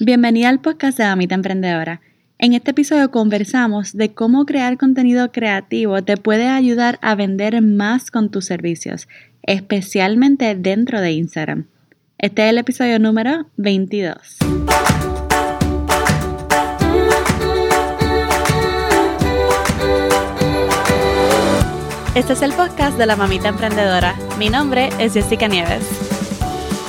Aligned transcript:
Bienvenida 0.00 0.48
al 0.48 0.60
podcast 0.60 0.96
de 0.96 1.02
Mamita 1.06 1.34
Emprendedora. 1.34 2.00
En 2.38 2.52
este 2.52 2.70
episodio 2.70 3.10
conversamos 3.10 3.96
de 3.96 4.14
cómo 4.14 4.46
crear 4.46 4.78
contenido 4.78 5.32
creativo 5.32 6.04
te 6.04 6.16
puede 6.16 6.46
ayudar 6.46 7.00
a 7.02 7.16
vender 7.16 7.60
más 7.62 8.12
con 8.12 8.30
tus 8.30 8.44
servicios, 8.44 9.08
especialmente 9.42 10.54
dentro 10.54 11.00
de 11.00 11.10
Instagram. 11.10 11.66
Este 12.16 12.44
es 12.44 12.50
el 12.50 12.58
episodio 12.58 13.00
número 13.00 13.48
22. 13.56 14.38
Este 22.14 22.32
es 22.34 22.42
el 22.42 22.52
podcast 22.52 22.96
de 22.96 23.06
la 23.06 23.16
Mamita 23.16 23.48
Emprendedora. 23.48 24.14
Mi 24.38 24.48
nombre 24.48 24.90
es 25.00 25.14
Jessica 25.14 25.48
Nieves. 25.48 26.07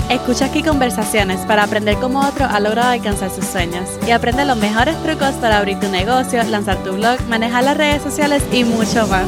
Escucha 0.09 0.45
aquí 0.45 0.63
conversaciones 0.63 1.41
para 1.41 1.63
aprender 1.63 1.95
cómo 1.97 2.21
otro 2.21 2.47
ha 2.49 2.59
logrado 2.59 2.89
alcanzar 2.89 3.29
sus 3.29 3.45
sueños 3.45 3.87
y 4.07 4.09
aprende 4.09 4.43
los 4.43 4.57
mejores 4.57 4.97
trucos 5.03 5.35
para 5.35 5.59
abrir 5.59 5.79
tu 5.79 5.87
negocio, 5.87 6.41
lanzar 6.45 6.77
tu 6.83 6.93
blog, 6.93 7.21
manejar 7.29 7.63
las 7.63 7.77
redes 7.77 8.01
sociales 8.01 8.43
y 8.51 8.63
mucho 8.63 9.05
más. 9.05 9.27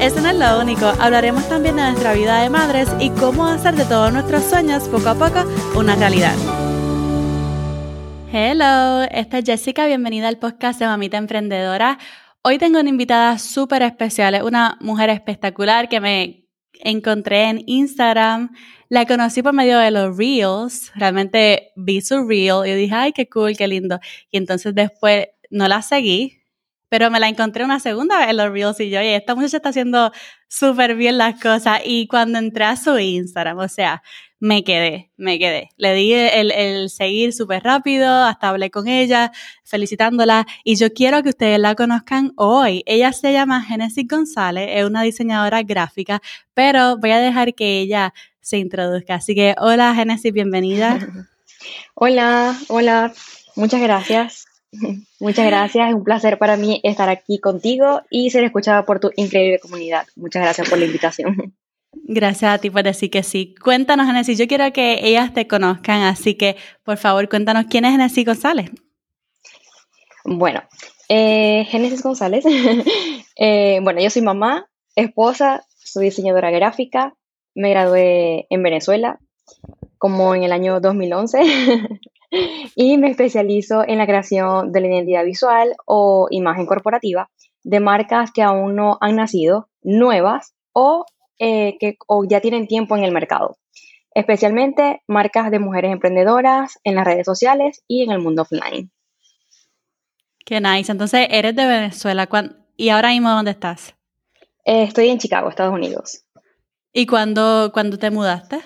Eso 0.00 0.22
no 0.22 0.30
es 0.30 0.36
lo 0.36 0.60
único, 0.62 0.86
hablaremos 0.98 1.46
también 1.50 1.76
de 1.76 1.82
nuestra 1.82 2.14
vida 2.14 2.40
de 2.40 2.48
madres 2.48 2.88
y 2.98 3.10
cómo 3.10 3.46
hacer 3.46 3.74
de 3.74 3.84
todos 3.84 4.14
nuestros 4.14 4.44
sueños 4.44 4.88
poco 4.88 5.10
a 5.10 5.14
poco 5.14 5.44
una 5.76 5.94
realidad. 5.94 6.34
Hello, 8.32 9.02
esta 9.10 9.38
es 9.38 9.44
Jessica, 9.44 9.84
bienvenida 9.84 10.28
al 10.28 10.38
podcast 10.38 10.80
de 10.80 10.86
Mamita 10.86 11.18
Emprendedora. 11.18 11.98
Hoy 12.40 12.56
tengo 12.56 12.80
una 12.80 12.88
invitada 12.88 13.38
súper 13.38 13.82
especial, 13.82 14.34
es 14.34 14.42
una 14.42 14.78
mujer 14.80 15.10
espectacular 15.10 15.90
que 15.90 16.00
me 16.00 16.43
encontré 16.84 17.48
en 17.48 17.62
Instagram 17.66 18.50
la 18.94 19.06
conocí 19.06 19.42
por 19.42 19.52
medio 19.52 19.78
de 19.78 19.90
los 19.90 20.16
reels, 20.16 20.92
realmente 20.94 21.72
vi 21.74 22.00
su 22.00 22.26
reel 22.28 22.66
y 22.66 22.74
dije, 22.74 22.94
ay, 22.94 23.12
qué 23.12 23.28
cool, 23.28 23.56
qué 23.56 23.66
lindo. 23.66 23.98
Y 24.30 24.36
entonces 24.36 24.74
después 24.74 25.26
no 25.50 25.66
la 25.66 25.82
seguí, 25.82 26.42
pero 26.88 27.10
me 27.10 27.18
la 27.18 27.28
encontré 27.28 27.64
una 27.64 27.80
segunda 27.80 28.18
vez 28.18 28.28
en 28.28 28.36
los 28.36 28.52
reels 28.52 28.78
y 28.78 28.90
yo, 28.90 29.00
oye, 29.00 29.16
esta 29.16 29.34
muchacha 29.34 29.56
está 29.56 29.70
haciendo 29.70 30.12
súper 30.48 30.94
bien 30.94 31.18
las 31.18 31.40
cosas. 31.40 31.80
Y 31.84 32.06
cuando 32.06 32.38
entré 32.38 32.64
a 32.64 32.76
su 32.76 32.96
Instagram, 32.96 33.58
o 33.58 33.68
sea, 33.68 34.02
me 34.44 34.62
quedé, 34.62 35.10
me 35.16 35.38
quedé. 35.38 35.70
Le 35.78 35.94
di 35.94 36.12
el, 36.12 36.50
el 36.50 36.90
seguir 36.90 37.32
súper 37.32 37.62
rápido, 37.62 38.06
hasta 38.06 38.50
hablé 38.50 38.70
con 38.70 38.88
ella, 38.88 39.32
felicitándola. 39.64 40.46
Y 40.64 40.76
yo 40.76 40.92
quiero 40.92 41.22
que 41.22 41.30
ustedes 41.30 41.58
la 41.58 41.74
conozcan 41.74 42.34
hoy. 42.36 42.82
Ella 42.84 43.14
se 43.14 43.32
llama 43.32 43.62
Genesis 43.62 44.06
González, 44.06 44.68
es 44.70 44.84
una 44.84 45.00
diseñadora 45.00 45.62
gráfica, 45.62 46.20
pero 46.52 46.98
voy 46.98 47.12
a 47.12 47.20
dejar 47.20 47.54
que 47.54 47.78
ella 47.78 48.12
se 48.42 48.58
introduzca. 48.58 49.14
Así 49.14 49.34
que, 49.34 49.54
hola 49.58 49.94
Genesis, 49.94 50.30
bienvenida. 50.30 50.98
hola, 51.94 52.54
hola, 52.68 53.14
muchas 53.56 53.80
gracias. 53.80 54.44
Muchas 55.20 55.46
gracias, 55.46 55.88
es 55.88 55.94
un 55.94 56.04
placer 56.04 56.36
para 56.36 56.58
mí 56.58 56.80
estar 56.82 57.08
aquí 57.08 57.38
contigo 57.38 58.02
y 58.10 58.28
ser 58.30 58.44
escuchada 58.44 58.84
por 58.84 59.00
tu 59.00 59.10
increíble 59.16 59.58
comunidad. 59.58 60.06
Muchas 60.16 60.42
gracias 60.42 60.68
por 60.68 60.78
la 60.78 60.84
invitación. 60.84 61.54
Gracias 62.02 62.52
a 62.52 62.58
ti 62.58 62.70
por 62.70 62.82
decir 62.82 63.10
que 63.10 63.22
sí. 63.22 63.54
Cuéntanos, 63.62 64.06
Genesis, 64.06 64.38
yo 64.38 64.46
quiero 64.46 64.72
que 64.72 65.00
ellas 65.02 65.32
te 65.32 65.46
conozcan, 65.46 66.02
así 66.02 66.34
que 66.34 66.56
por 66.82 66.96
favor 66.96 67.28
cuéntanos 67.28 67.66
quién 67.70 67.84
es 67.84 67.92
Genesis 67.92 68.26
González. 68.26 68.70
Bueno, 70.24 70.62
eh, 71.08 71.66
Genesis 71.68 72.02
González, 72.02 72.44
eh, 73.36 73.78
bueno, 73.82 74.00
yo 74.00 74.10
soy 74.10 74.22
mamá, 74.22 74.70
esposa, 74.96 75.64
soy 75.76 76.06
diseñadora 76.06 76.50
gráfica, 76.50 77.14
me 77.54 77.70
gradué 77.70 78.46
en 78.50 78.62
Venezuela 78.62 79.18
como 79.98 80.34
en 80.34 80.42
el 80.42 80.52
año 80.52 80.80
2011 80.80 81.40
y 82.74 82.98
me 82.98 83.10
especializo 83.10 83.84
en 83.86 83.98
la 83.98 84.06
creación 84.06 84.72
de 84.72 84.80
la 84.80 84.88
identidad 84.88 85.24
visual 85.24 85.74
o 85.86 86.26
imagen 86.30 86.66
corporativa 86.66 87.30
de 87.62 87.80
marcas 87.80 88.30
que 88.32 88.42
aún 88.42 88.76
no 88.76 88.98
han 89.00 89.16
nacido, 89.16 89.68
nuevas 89.82 90.54
o 90.72 91.06
eh, 91.38 91.76
que 91.78 91.96
ya 92.28 92.40
tienen 92.40 92.66
tiempo 92.66 92.96
en 92.96 93.04
el 93.04 93.12
mercado, 93.12 93.58
especialmente 94.14 95.02
marcas 95.06 95.50
de 95.50 95.58
mujeres 95.58 95.92
emprendedoras 95.92 96.78
en 96.84 96.94
las 96.94 97.04
redes 97.04 97.26
sociales 97.26 97.82
y 97.88 98.02
en 98.02 98.12
el 98.12 98.20
mundo 98.20 98.42
offline. 98.42 98.90
Qué 100.44 100.60
nice. 100.60 100.92
Entonces, 100.92 101.26
eres 101.30 101.56
de 101.56 101.66
Venezuela. 101.66 102.28
¿Y 102.76 102.90
ahora 102.90 103.08
mismo 103.08 103.30
dónde 103.30 103.52
estás? 103.52 103.94
Eh, 104.64 104.84
estoy 104.84 105.08
en 105.08 105.18
Chicago, 105.18 105.48
Estados 105.48 105.74
Unidos. 105.74 106.24
¿Y 106.92 107.06
cuándo, 107.06 107.72
te 107.98 108.10
mudaste? 108.10 108.60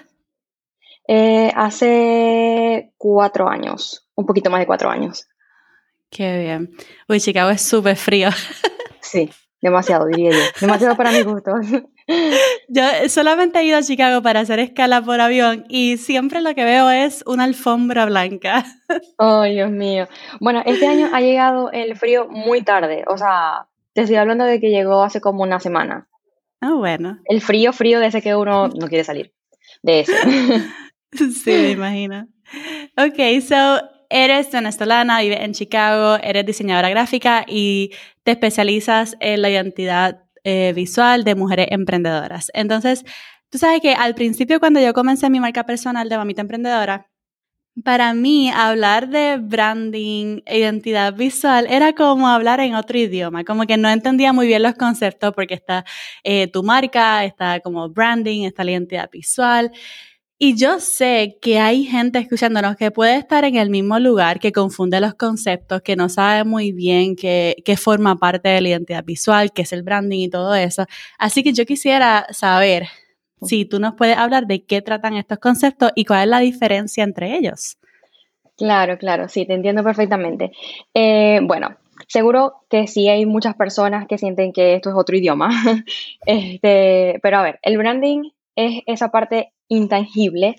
Eh, 1.07 1.51
hace 1.55 2.93
cuatro 2.99 3.49
años, 3.49 4.07
un 4.15 4.27
poquito 4.27 4.51
más 4.51 4.61
de 4.61 4.67
cuatro 4.67 4.91
años. 4.91 5.27
Qué 6.11 6.39
bien. 6.39 6.71
Uy, 7.09 7.21
Chicago 7.21 7.51
es 7.51 7.63
súper 7.63 7.97
frío. 7.97 8.29
Sí, 9.01 9.31
demasiado, 9.63 10.05
diría 10.05 10.33
yo. 10.33 10.39
Demasiado 10.61 10.95
para 10.95 11.11
mi 11.11 11.23
gusto. 11.23 11.53
Yo 12.69 12.83
solamente 13.09 13.59
he 13.59 13.65
ido 13.65 13.79
a 13.79 13.83
Chicago 13.83 14.23
para 14.23 14.41
hacer 14.41 14.59
escala 14.59 15.03
por 15.03 15.21
avión 15.21 15.65
y 15.69 15.99
siempre 15.99 16.41
lo 16.41 16.55
que 16.55 16.65
veo 16.65 16.91
es 16.91 17.23
una 17.27 17.45
alfombra 17.45 18.07
blanca. 18.07 18.65
Ay, 19.19 19.55
Dios 19.57 19.71
mío. 19.71 20.09
Bueno, 20.41 20.63
este 20.65 20.87
año 20.87 21.11
ha 21.13 21.21
llegado 21.21 21.71
el 21.71 21.97
frío 21.97 22.29
muy 22.29 22.63
tarde. 22.63 23.05
O 23.09 23.19
sea, 23.19 23.69
te 23.93 24.03
estoy 24.03 24.17
hablando 24.17 24.45
de 24.45 24.61
que 24.61 24.71
llegó 24.71 25.03
hace 25.03 25.21
como 25.21 25.43
una 25.43 25.61
semana. 25.61 26.09
Ah, 26.61 26.75
bueno. 26.75 27.19
El 27.27 27.41
frío, 27.41 27.73
frío 27.73 28.01
de 28.01 28.07
ese 28.07 28.23
que 28.23 28.35
uno 28.35 28.69
no 28.69 28.89
quiere 28.89 29.05
salir. 29.05 29.33
De 29.83 30.01
eso. 30.01 30.13
sí, 31.13 31.51
me 31.51 31.71
imagino. 31.71 32.27
Ok, 32.97 33.43
so 33.47 33.81
eres 34.09 34.51
venezolana, 34.51 35.21
vives 35.21 35.41
en 35.41 35.53
Chicago, 35.53 36.19
eres 36.23 36.47
diseñadora 36.47 36.89
gráfica 36.89 37.45
y 37.47 37.91
te 38.25 38.33
especializas 38.33 39.17
en 39.21 39.43
la 39.43 39.51
identidad 39.51 40.25
eh, 40.45 40.73
visual 40.75 41.25
de 41.25 41.35
mujeres 41.35 41.69
emprendedoras. 41.71 42.51
Entonces, 42.55 43.05
tú 43.51 43.59
sabes 43.59 43.81
que 43.81 43.95
al 43.95 44.15
principio 44.15 44.61
cuando 44.61 44.81
yo 44.81 44.93
comencé 44.95 45.31
mi 45.31 45.41
marca 45.41 45.65
personal 45.65 46.09
de 46.09 46.17
Mamita 46.17 46.43
Emprendedora, 46.43 47.09
para 47.85 48.13
mí 48.13 48.51
hablar 48.51 49.09
de 49.09 49.39
branding, 49.39 50.41
identidad 50.47 51.15
visual, 51.15 51.67
era 51.71 51.93
como 51.93 52.29
hablar 52.29 52.61
en 52.61 52.75
otro 52.75 52.99
idioma, 52.99 53.45
como 53.45 53.67
que 53.67 53.77
no 53.77 53.89
entendía 53.89 54.33
muy 54.33 54.47
bien 54.47 54.63
los 54.63 54.75
conceptos 54.75 55.33
porque 55.35 55.55
está 55.55 55.85
eh, 56.25 56.49
tu 56.49 56.63
marca, 56.63 57.25
está 57.25 57.61
como 57.61 57.89
branding, 57.89 58.45
está 58.45 58.65
la 58.65 58.73
identidad 58.73 59.09
visual. 59.11 59.71
Y 60.41 60.57
yo 60.57 60.79
sé 60.79 61.37
que 61.43 61.59
hay 61.59 61.83
gente 61.83 62.21
escuchándonos 62.21 62.77
que 62.77 62.93
puede 62.93 63.17
estar 63.17 63.45
en 63.45 63.57
el 63.57 63.71
mismo 63.71 63.99
lugar, 63.99 64.39
que 64.39 64.53
confunde 64.53 65.01
los 65.01 65.15
conceptos, 65.15 65.83
que 65.83 65.97
no 65.97 66.09
sabe 66.09 66.45
muy 66.45 66.71
bien 66.71 67.17
qué, 67.17 67.57
forma 67.77 68.15
parte 68.17 68.49
de 68.49 68.61
la 68.61 68.69
identidad 68.69 69.03
visual, 69.03 69.53
qué 69.53 69.63
es 69.63 69.73
el 69.73 69.83
branding 69.83 70.21
y 70.21 70.31
todo 70.31 70.55
eso. 70.55 70.87
Así 71.19 71.43
que 71.43 71.53
yo 71.53 71.67
quisiera 71.67 72.25
saber 72.31 72.87
si 73.43 73.65
tú 73.65 73.81
nos 73.81 73.95
puedes 73.95 74.17
hablar 74.17 74.47
de 74.47 74.65
qué 74.65 74.81
tratan 74.81 75.15
estos 75.15 75.39
conceptos 75.39 75.91
y 75.97 76.05
cuál 76.05 76.23
es 76.23 76.29
la 76.29 76.39
diferencia 76.39 77.03
entre 77.03 77.37
ellos. 77.37 77.77
Claro, 78.57 78.97
claro, 78.97 79.29
sí, 79.29 79.45
te 79.45 79.55
entiendo 79.55 79.83
perfectamente. 79.83 80.53
Eh, 80.95 81.41
bueno, 81.43 81.77
seguro 82.07 82.65
que 82.71 82.87
sí 82.87 83.09
hay 83.09 83.27
muchas 83.27 83.57
personas 83.57 84.07
que 84.07 84.19
sienten 84.19 84.53
que 84.53 84.75
esto 84.75 84.91
es 84.91 84.97
otro 84.97 85.17
idioma, 85.17 85.51
este, 86.27 87.19
pero 87.23 87.39
a 87.39 87.43
ver, 87.43 87.59
el 87.63 87.77
branding 87.77 88.31
es 88.59 88.83
esa 88.87 89.13
parte 89.13 89.53
intangible, 89.69 90.57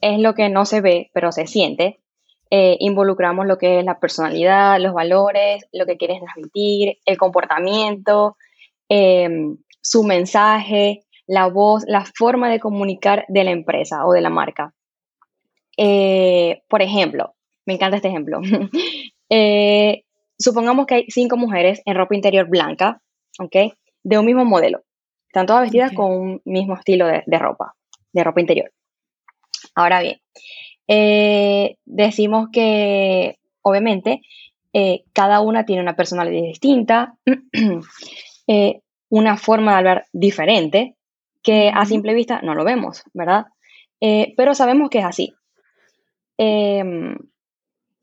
es 0.00 0.18
lo 0.18 0.34
que 0.34 0.48
no 0.48 0.64
se 0.64 0.80
ve, 0.80 1.10
pero 1.12 1.30
se 1.30 1.46
siente. 1.46 2.00
Eh, 2.50 2.78
involucramos 2.80 3.46
lo 3.46 3.58
que 3.58 3.80
es 3.80 3.84
la 3.84 4.00
personalidad, 4.00 4.80
los 4.80 4.94
valores, 4.94 5.66
lo 5.70 5.84
que 5.84 5.98
quieres 5.98 6.22
transmitir, 6.22 6.96
el 7.04 7.18
comportamiento, 7.18 8.38
em, 8.88 9.58
su 9.82 10.04
mensaje, 10.04 11.02
la 11.26 11.48
voz, 11.48 11.84
la 11.86 12.06
forma 12.06 12.48
de 12.48 12.60
comunicar 12.60 13.26
de 13.28 13.44
la 13.44 13.50
empresa 13.50 14.06
o 14.06 14.12
de 14.12 14.22
la 14.22 14.30
marca. 14.30 14.72
Eh, 15.76 16.62
por 16.68 16.80
ejemplo, 16.80 17.34
me 17.66 17.74
encanta 17.74 17.96
este 17.96 18.08
ejemplo. 18.08 18.40
Eh, 19.30 20.04
supongamos 20.38 20.86
que 20.86 20.94
hay 20.96 21.04
cinco 21.08 21.38
mujeres 21.38 21.80
en 21.86 21.96
ropa 21.96 22.14
interior 22.14 22.46
blanca, 22.46 23.00
¿ok? 23.40 23.72
De 24.04 24.18
un 24.18 24.26
mismo 24.26 24.44
modelo. 24.44 24.82
Están 25.34 25.46
todas 25.46 25.62
vestidas 25.62 25.90
con 25.90 26.12
un 26.12 26.42
mismo 26.44 26.76
estilo 26.76 27.08
de, 27.08 27.38
ropa, 27.40 27.74
de 28.12 28.22
ropa 28.22 28.40
interior. 28.40 28.70
Ahora 29.74 30.00
bien, 30.00 30.20
eh, 30.86 31.76
decimos 31.84 32.50
que 32.52 33.40
obviamente 33.62 34.20
cada 35.12 35.40
una 35.40 35.64
tiene 35.64 35.82
una 35.82 35.96
personalidad 35.96 36.46
distinta, 36.46 37.16
una 39.08 39.36
forma 39.36 39.72
de 39.72 39.76
hablar 39.76 40.06
diferente, 40.12 40.94
que 41.42 41.68
a 41.74 41.84
simple 41.84 42.14
vista 42.14 42.40
no 42.42 42.54
lo 42.54 42.64
vemos, 42.64 43.02
¿verdad? 43.12 43.46
Eh, 44.00 44.34
pero 44.36 44.54
sabemos 44.54 44.88
que 44.88 45.00
es 45.00 45.04
así. 45.04 45.34
Em, 46.38 47.16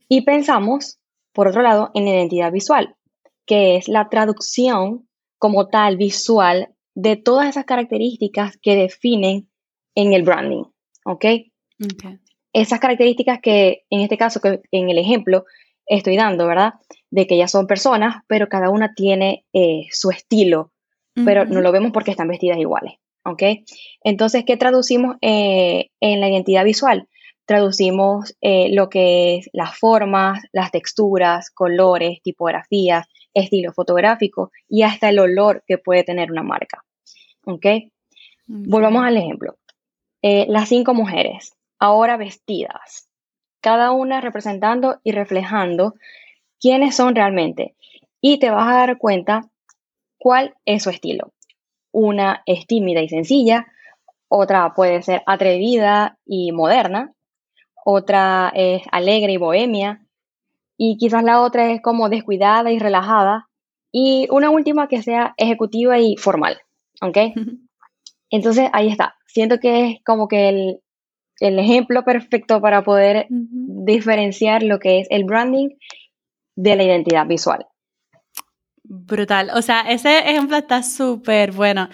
y 0.10 0.24
pensamos, 0.24 1.00
por 1.31 1.48
otro 1.48 1.62
lado, 1.62 1.92
en 1.94 2.10
identidad 2.10 2.51
visual, 2.51 2.98
que 3.45 3.77
es 3.77 3.88
la 3.88 4.10
traducción 4.10 5.07
como 5.38 5.69
tal 5.69 5.95
visual 5.95 6.75
de 6.95 7.15
todas 7.15 7.47
esas 7.49 7.65
características 7.65 8.57
que 8.61 8.75
definen 8.75 9.49
en 9.95 10.13
el 10.13 10.23
branding, 10.23 10.63
¿ok? 11.05 11.25
esas 12.53 12.79
características 12.79 13.39
que 13.41 13.83
en 13.89 14.01
este 14.01 14.17
caso, 14.17 14.41
que 14.41 14.61
en 14.71 14.89
el 14.89 14.97
ejemplo 14.97 15.45
estoy 15.85 16.15
dando, 16.15 16.47
¿verdad? 16.47 16.73
De 17.09 17.27
que 17.27 17.35
ellas 17.35 17.51
son 17.51 17.67
personas, 17.67 18.23
pero 18.27 18.49
cada 18.49 18.69
una 18.69 18.93
tiene 18.93 19.45
eh, 19.53 19.88
su 19.91 20.09
estilo, 20.11 20.71
pero 21.13 21.45
no 21.45 21.59
lo 21.59 21.73
vemos 21.73 21.91
porque 21.91 22.11
están 22.11 22.29
vestidas 22.29 22.57
iguales, 22.57 22.93
¿ok? 23.25 23.43
Entonces, 24.03 24.45
¿qué 24.45 24.55
traducimos 24.55 25.17
eh, 25.21 25.89
en 25.99 26.21
la 26.21 26.29
identidad 26.29 26.63
visual? 26.63 27.09
Traducimos 27.45 28.35
eh, 28.39 28.69
lo 28.73 28.89
que 28.89 29.38
es 29.38 29.49
las 29.51 29.77
formas, 29.77 30.39
las 30.53 30.71
texturas, 30.71 31.49
colores, 31.49 32.21
tipografías, 32.23 33.07
estilo 33.33 33.74
fotográfico 33.74 34.51
y 34.68 34.83
hasta 34.83 35.10
el 35.10 35.19
olor 35.19 35.63
que 35.68 35.78
puede 35.78 36.04
tener 36.04 36.31
una 36.31 36.44
marca, 36.44 36.83
¿ok? 37.45 37.66
Volvamos 38.48 39.06
al 39.06 39.18
ejemplo. 39.18 39.57
las 40.22 40.69
cinco 40.69 40.94
mujeres, 40.94 41.56
ahora 41.80 42.18
vestidas, 42.18 43.10
cada 43.62 43.92
una 43.92 44.19
representando 44.22 45.00
y 45.04 45.12
reflejando 45.12 45.95
quiénes 46.60 46.95
son 46.95 47.16
realmente. 47.16 47.75
Y 48.19 48.39
te 48.39 48.50
vas 48.50 48.68
a 48.68 48.78
dar 48.78 48.98
cuenta 48.98 49.50
cuál 50.18 50.56
es 50.66 50.84
su 50.84 50.89
estilo. 50.89 51.34
Una 51.92 52.44
es 52.45 52.68
tímida 52.68 53.01
y 53.01 53.10
sencilla, 53.10 53.68
otra 54.27 54.74
puede 54.74 55.01
ser 55.01 55.24
atrevida 55.25 56.18
y 56.25 56.51
moderna, 56.51 57.13
otra 57.84 58.51
es 58.56 58.84
alegre 58.92 59.34
y 59.34 59.38
bohemia, 59.38 60.06
y 60.83 60.98
quizás 60.98 61.24
la 61.24 61.42
otra 61.42 61.72
es 61.72 61.80
como 61.80 62.10
descuidada 62.10 62.72
y 62.72 62.80
relajada, 62.80 63.48
y 63.92 64.28
una 64.31 64.50
última 64.50 64.88
que 64.88 65.04
sea 65.04 65.36
ejecutiva 65.38 66.00
y 66.00 66.18
formal, 66.18 66.57
¿ok? 67.04 67.18
Entonces 68.31 68.68
ahí 68.74 68.88
está. 68.88 69.13
Siento 69.28 69.60
que 69.60 69.86
es 69.86 69.95
como 70.04 70.28
que 70.28 70.50
el, 70.50 70.80
el 71.39 71.60
ejemplo 71.60 72.04
perfecto 72.04 72.62
para 72.62 72.83
poder 72.83 73.28
diferenciar 73.30 74.63
lo 74.63 74.80
que 74.80 75.01
es 75.01 75.07
el 75.12 75.24
branding 75.24 75.69
de 76.56 76.75
la 76.75 76.84
identidad 76.84 77.27
visual. 77.27 77.68
Brutal. 78.84 79.51
O 79.54 79.62
sea, 79.62 79.81
ese 79.81 80.18
ejemplo 80.31 80.57
está 80.57 80.81
súper 80.81 81.51
bueno. 81.51 81.89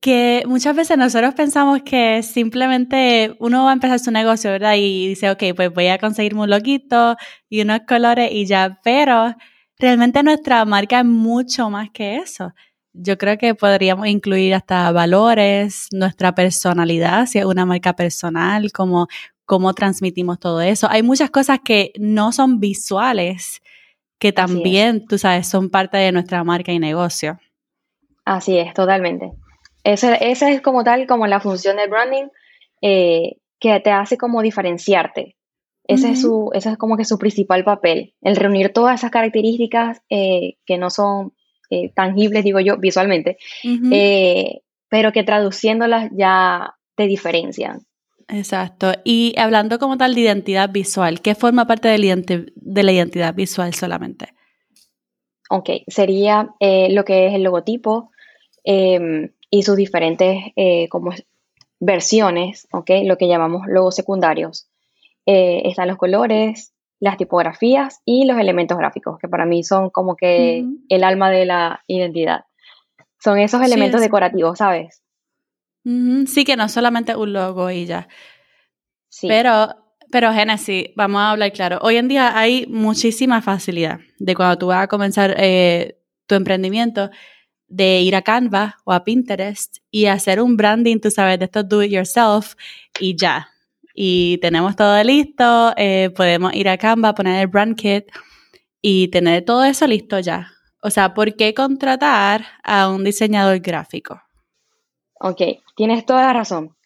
Que 0.00 0.44
muchas 0.46 0.76
veces 0.76 0.98
nosotros 0.98 1.34
pensamos 1.34 1.82
que 1.82 2.22
simplemente 2.22 3.34
uno 3.40 3.64
va 3.64 3.70
a 3.70 3.72
empezar 3.72 3.98
su 3.98 4.10
negocio, 4.10 4.50
¿verdad? 4.50 4.74
Y 4.76 5.08
dice, 5.08 5.30
ok, 5.30 5.42
pues 5.56 5.72
voy 5.72 5.88
a 5.88 5.98
conseguirme 5.98 6.42
un 6.42 6.50
loguito 6.50 7.16
y 7.48 7.62
unos 7.62 7.80
colores 7.88 8.30
y 8.30 8.46
ya. 8.46 8.78
Pero 8.84 9.34
realmente 9.78 10.22
nuestra 10.22 10.64
marca 10.64 11.00
es 11.00 11.06
mucho 11.06 11.70
más 11.70 11.90
que 11.90 12.16
eso 12.16 12.52
yo 12.98 13.18
creo 13.18 13.36
que 13.36 13.54
podríamos 13.54 14.06
incluir 14.06 14.54
hasta 14.54 14.90
valores, 14.90 15.88
nuestra 15.92 16.34
personalidad, 16.34 17.26
si 17.26 17.38
es 17.38 17.44
una 17.44 17.66
marca 17.66 17.94
personal, 17.94 18.72
como 18.72 19.08
cómo 19.44 19.74
transmitimos 19.74 20.38
todo 20.38 20.60
eso. 20.60 20.88
Hay 20.90 21.02
muchas 21.02 21.30
cosas 21.30 21.60
que 21.64 21.92
no 21.98 22.32
son 22.32 22.58
visuales, 22.58 23.62
que 24.18 24.32
también, 24.32 25.06
tú 25.06 25.18
sabes, 25.18 25.46
son 25.46 25.70
parte 25.70 25.98
de 25.98 26.10
nuestra 26.10 26.42
marca 26.42 26.72
y 26.72 26.78
negocio. 26.78 27.38
Así 28.24 28.58
es, 28.58 28.72
totalmente. 28.74 29.32
Esa, 29.92 30.14
es 30.16 30.60
como 30.60 30.84
tal, 30.84 31.06
como 31.06 31.26
la 31.26 31.40
función 31.40 31.76
del 31.76 31.90
branding, 31.90 32.28
eh, 32.82 33.36
que 33.60 33.80
te 33.80 33.90
hace 33.90 34.18
como 34.18 34.42
diferenciarte. 34.42 35.36
Ese, 35.88 36.10
es 36.10 36.22
su, 36.22 36.50
ese 36.52 36.70
es 36.70 36.78
como 36.78 36.96
que 36.96 37.04
su 37.04 37.16
principal 37.16 37.62
papel, 37.62 38.14
el 38.20 38.34
reunir 38.34 38.72
todas 38.72 38.98
esas 38.98 39.12
características 39.12 40.02
eh, 40.10 40.56
que 40.66 40.78
no 40.78 40.90
son 40.90 41.32
eh, 41.70 41.92
tangibles, 41.94 42.42
digo 42.42 42.58
yo, 42.58 42.76
visualmente, 42.76 43.38
eh, 43.92 44.62
pero 44.88 45.12
que 45.12 45.22
traduciéndolas 45.22 46.10
ya 46.12 46.74
te 46.96 47.06
diferencian. 47.06 47.86
Exacto. 48.28 48.92
Y 49.04 49.34
hablando 49.38 49.78
como 49.78 49.96
tal 49.96 50.14
de 50.14 50.22
identidad 50.22 50.70
visual, 50.70 51.20
¿qué 51.20 51.34
forma 51.34 51.66
parte 51.66 51.88
de 51.88 51.98
la, 51.98 52.16
de 52.16 52.82
la 52.82 52.92
identidad 52.92 53.34
visual 53.34 53.74
solamente? 53.74 54.34
Ok, 55.50 55.70
sería 55.86 56.50
eh, 56.58 56.88
lo 56.90 57.04
que 57.04 57.28
es 57.28 57.34
el 57.34 57.44
logotipo 57.44 58.10
em, 58.64 59.30
y 59.50 59.62
sus 59.62 59.76
diferentes 59.76 60.52
como 60.90 61.12
versiones, 61.80 62.66
ok, 62.72 62.90
lo 63.04 63.16
que 63.16 63.28
llamamos 63.28 63.66
logos 63.66 63.94
secundarios. 63.94 64.68
están 65.24 65.88
los 65.88 65.96
colores, 65.96 66.72
las 67.00 67.16
tipografías 67.16 68.00
y 68.04 68.26
los 68.26 68.38
elementos 68.38 68.78
gráficos, 68.78 69.18
que 69.18 69.28
para 69.28 69.44
mí 69.44 69.62
son 69.62 69.90
como 69.90 70.16
que 70.16 70.64
el 70.88 71.04
alma 71.04 71.30
de 71.30 71.44
la 71.44 71.82
identidad. 71.86 72.44
Son 73.22 73.38
esos 73.38 73.62
elementos 73.62 74.00
decorativos, 74.00 74.58
¿sabes? 74.58 75.02
Sí, 75.84 76.44
que 76.44 76.56
no 76.56 76.68
solamente 76.68 77.14
un 77.16 77.32
logo 77.32 77.70
y 77.70 77.86
ya. 77.86 78.08
Sí. 79.08 79.28
Pero, 79.28 79.68
pero 80.10 80.32
Genesis, 80.32 80.90
vamos 80.96 81.20
a 81.20 81.30
hablar 81.30 81.52
claro. 81.52 81.78
Hoy 81.82 81.96
en 81.96 82.08
día 82.08 82.36
hay 82.38 82.66
muchísima 82.66 83.42
facilidad 83.42 84.00
de 84.18 84.34
cuando 84.34 84.58
tú 84.58 84.66
vas 84.68 84.84
a 84.84 84.88
comenzar 84.88 85.34
eh, 85.38 85.98
tu 86.26 86.34
emprendimiento, 86.34 87.10
de 87.68 88.00
ir 88.00 88.14
a 88.14 88.22
Canva 88.22 88.76
o 88.84 88.92
a 88.92 89.04
Pinterest 89.04 89.78
y 89.90 90.06
hacer 90.06 90.40
un 90.40 90.56
branding, 90.56 90.98
tú 90.98 91.10
sabes, 91.10 91.38
de 91.38 91.46
esto 91.46 91.62
do 91.62 91.82
it 91.82 91.90
yourself 91.90 92.54
y 93.00 93.16
ya 93.16 93.48
y 93.98 94.36
tenemos 94.38 94.76
todo 94.76 95.02
listo, 95.02 95.72
eh, 95.76 96.10
podemos 96.14 96.52
ir 96.52 96.68
a 96.68 96.76
Canva, 96.76 97.14
poner 97.14 97.40
el 97.40 97.46
brand 97.46 97.74
kit 97.74 98.04
y 98.82 99.08
tener 99.08 99.44
todo 99.44 99.64
eso 99.64 99.86
listo 99.86 100.20
ya. 100.20 100.52
O 100.82 100.90
sea, 100.90 101.14
¿por 101.14 101.34
qué 101.34 101.54
contratar 101.54 102.44
a 102.62 102.90
un 102.90 103.02
diseñador 103.02 103.58
gráfico? 103.60 104.20
Ok, 105.18 105.40
tienes 105.74 106.04
toda 106.04 106.26
la 106.26 106.34
razón. 106.34 106.76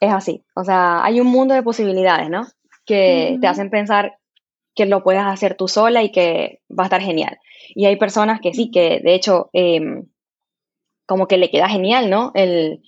Es 0.00 0.10
así. 0.10 0.42
O 0.54 0.64
sea, 0.64 1.04
hay 1.04 1.20
un 1.20 1.26
mundo 1.26 1.54
de 1.54 1.62
posibilidades, 1.62 2.30
¿no? 2.30 2.46
Que 2.86 3.36
te 3.38 3.46
hacen 3.46 3.68
pensar 3.68 4.16
que 4.76 4.86
lo 4.86 5.02
puedes 5.02 5.22
hacer 5.22 5.56
tú 5.56 5.66
sola 5.66 6.04
y 6.04 6.12
que 6.12 6.60
va 6.70 6.84
a 6.84 6.86
estar 6.86 7.00
genial. 7.00 7.38
Y 7.74 7.86
hay 7.86 7.96
personas 7.96 8.40
que 8.40 8.54
sí, 8.54 8.70
que 8.70 9.00
de 9.00 9.14
hecho, 9.14 9.50
em, 9.52 10.06
como 11.06 11.26
que 11.26 11.38
le 11.38 11.50
queda 11.50 11.68
genial, 11.68 12.10
¿no? 12.10 12.30
El, 12.34 12.82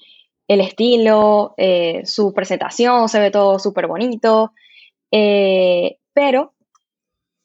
el 0.49 0.61
estilo, 0.61 1.55
eh, 1.57 2.03
su 2.05 2.33
presentación, 2.35 3.09
se 3.09 3.21
ve 3.21 3.31
todo 3.31 3.59
súper 3.59 3.87
bonito, 3.87 4.53
eh, 5.11 5.99
pero 6.13 6.55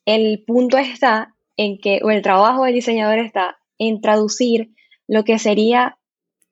el 0.06 0.44
punto 0.46 0.78
está 0.78 1.36
en 1.56 1.78
que, 1.80 2.02
o 2.04 2.12
el 2.12 2.22
trabajo 2.22 2.66
del 2.66 2.74
diseñador 2.76 3.20
está 3.20 3.60
en 3.78 4.02
traducir 4.02 4.72
lo 5.08 5.24
que 5.24 5.40
sería 5.40 5.98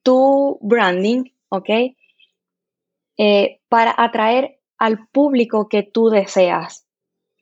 tu 0.04 0.60
branding, 0.62 1.26
¿ok? 1.50 1.70
Eh, 3.18 3.60
para 3.68 3.94
atraer 3.98 4.60
al 4.78 5.08
público 5.08 5.68
que 5.68 5.84
tú 5.84 6.10
deseas 6.10 6.88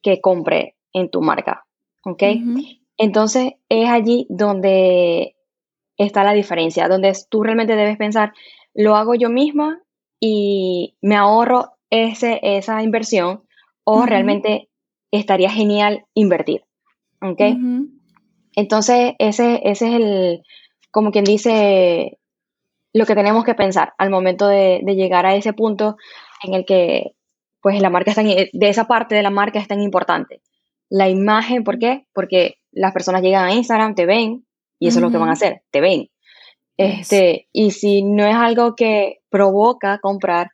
que 0.02 0.22
compre 0.22 0.76
en 0.94 1.10
tu 1.10 1.22
marca, 1.22 1.66
¿ok? 2.04 2.24
Entonces 2.98 3.54
es 3.70 3.90
allí 3.90 4.26
donde 4.30 5.36
está 5.98 6.24
la 6.24 6.34
diferencia, 6.34 6.88
donde 6.88 7.14
tú 7.30 7.44
realmente 7.44 7.76
debes 7.76 7.98
pensar 7.98 8.34
lo 8.74 8.96
hago 8.96 9.16
yo 9.16 9.30
misma 9.30 9.82
y 10.20 10.96
me 11.02 11.16
ahorro 11.16 11.74
ese, 11.90 12.40
esa 12.42 12.84
inversión 12.84 13.44
o 13.84 14.06
realmente 14.06 14.70
estaría 15.12 15.50
genial 15.50 16.06
invertir. 16.14 16.64
¿Ok? 17.22 17.42
Entonces, 18.56 19.14
ese, 19.20 19.62
ese 19.64 19.88
es 19.88 19.94
el, 19.94 20.44
como 20.92 21.12
quien 21.12 21.26
dice, 21.26 22.20
lo 22.94 23.06
que 23.06 23.16
tenemos 23.16 23.44
que 23.44 23.56
pensar 23.56 23.94
al 23.98 24.10
momento 24.10 24.48
de, 24.48 24.82
llegar 24.86 25.26
a 25.26 25.36
ese 25.36 25.54
punto 25.54 25.98
en 26.44 26.54
el 26.54 26.66
que, 26.66 27.14
pues, 27.62 27.82
la 27.82 27.90
marca 27.90 28.12
está, 28.12 28.24
de 28.24 28.50
esa 28.62 28.88
parte 28.88 29.16
de 29.16 29.24
la 29.24 29.30
marca 29.30 29.60
es 29.60 29.68
tan 29.68 29.82
importante. 29.82 30.42
La 30.90 31.10
imagen, 31.10 31.64
¿por 31.64 31.78
qué? 31.78 32.08
Porque 32.14 32.56
las 32.72 32.94
personas 32.94 33.22
llegan 33.22 33.46
a 33.46 33.54
Instagram, 33.54 33.96
te 33.96 34.06
ven, 34.06 34.46
y 34.80 34.88
eso 34.88 35.00
es 35.00 35.04
lo 35.04 35.12
que 35.12 35.18
van 35.18 35.30
a 35.30 35.34
hacer, 35.34 35.62
te 35.72 35.82
ven. 35.82 36.10
Este, 36.78 37.50
y 37.52 37.72
si 37.72 38.04
no 38.04 38.26
es 38.26 38.36
algo 38.36 38.76
que 38.76 39.20
provoca 39.30 40.00
comprar, 40.00 40.52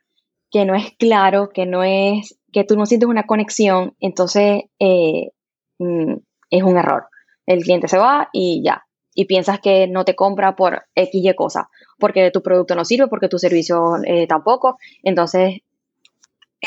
que 0.50 0.64
no 0.64 0.74
es 0.74 0.90
claro, 0.98 1.50
que 1.50 1.66
no 1.66 1.84
es, 1.84 2.38
que 2.52 2.64
tú 2.64 2.76
no 2.76 2.86
sientes 2.86 3.08
una 3.08 3.26
conexión, 3.26 3.94
entonces 4.00 4.64
eh, 4.80 5.30
mm, 5.78 6.14
es 6.50 6.62
un 6.62 6.76
error. 6.76 7.06
El 7.46 7.62
cliente 7.62 7.86
se 7.86 7.98
va 7.98 8.28
y 8.32 8.62
ya. 8.64 8.82
Y 9.14 9.26
piensas 9.26 9.60
que 9.60 9.86
no 9.86 10.04
te 10.04 10.16
compra 10.16 10.56
por 10.56 10.82
X 10.94 11.24
y 11.24 11.34
cosa, 11.34 11.70
porque 11.98 12.30
tu 12.30 12.42
producto 12.42 12.74
no 12.74 12.84
sirve, 12.84 13.06
porque 13.06 13.28
tu 13.28 13.38
servicio 13.38 13.96
eh, 14.04 14.26
tampoco. 14.26 14.78
Entonces, 15.02 15.60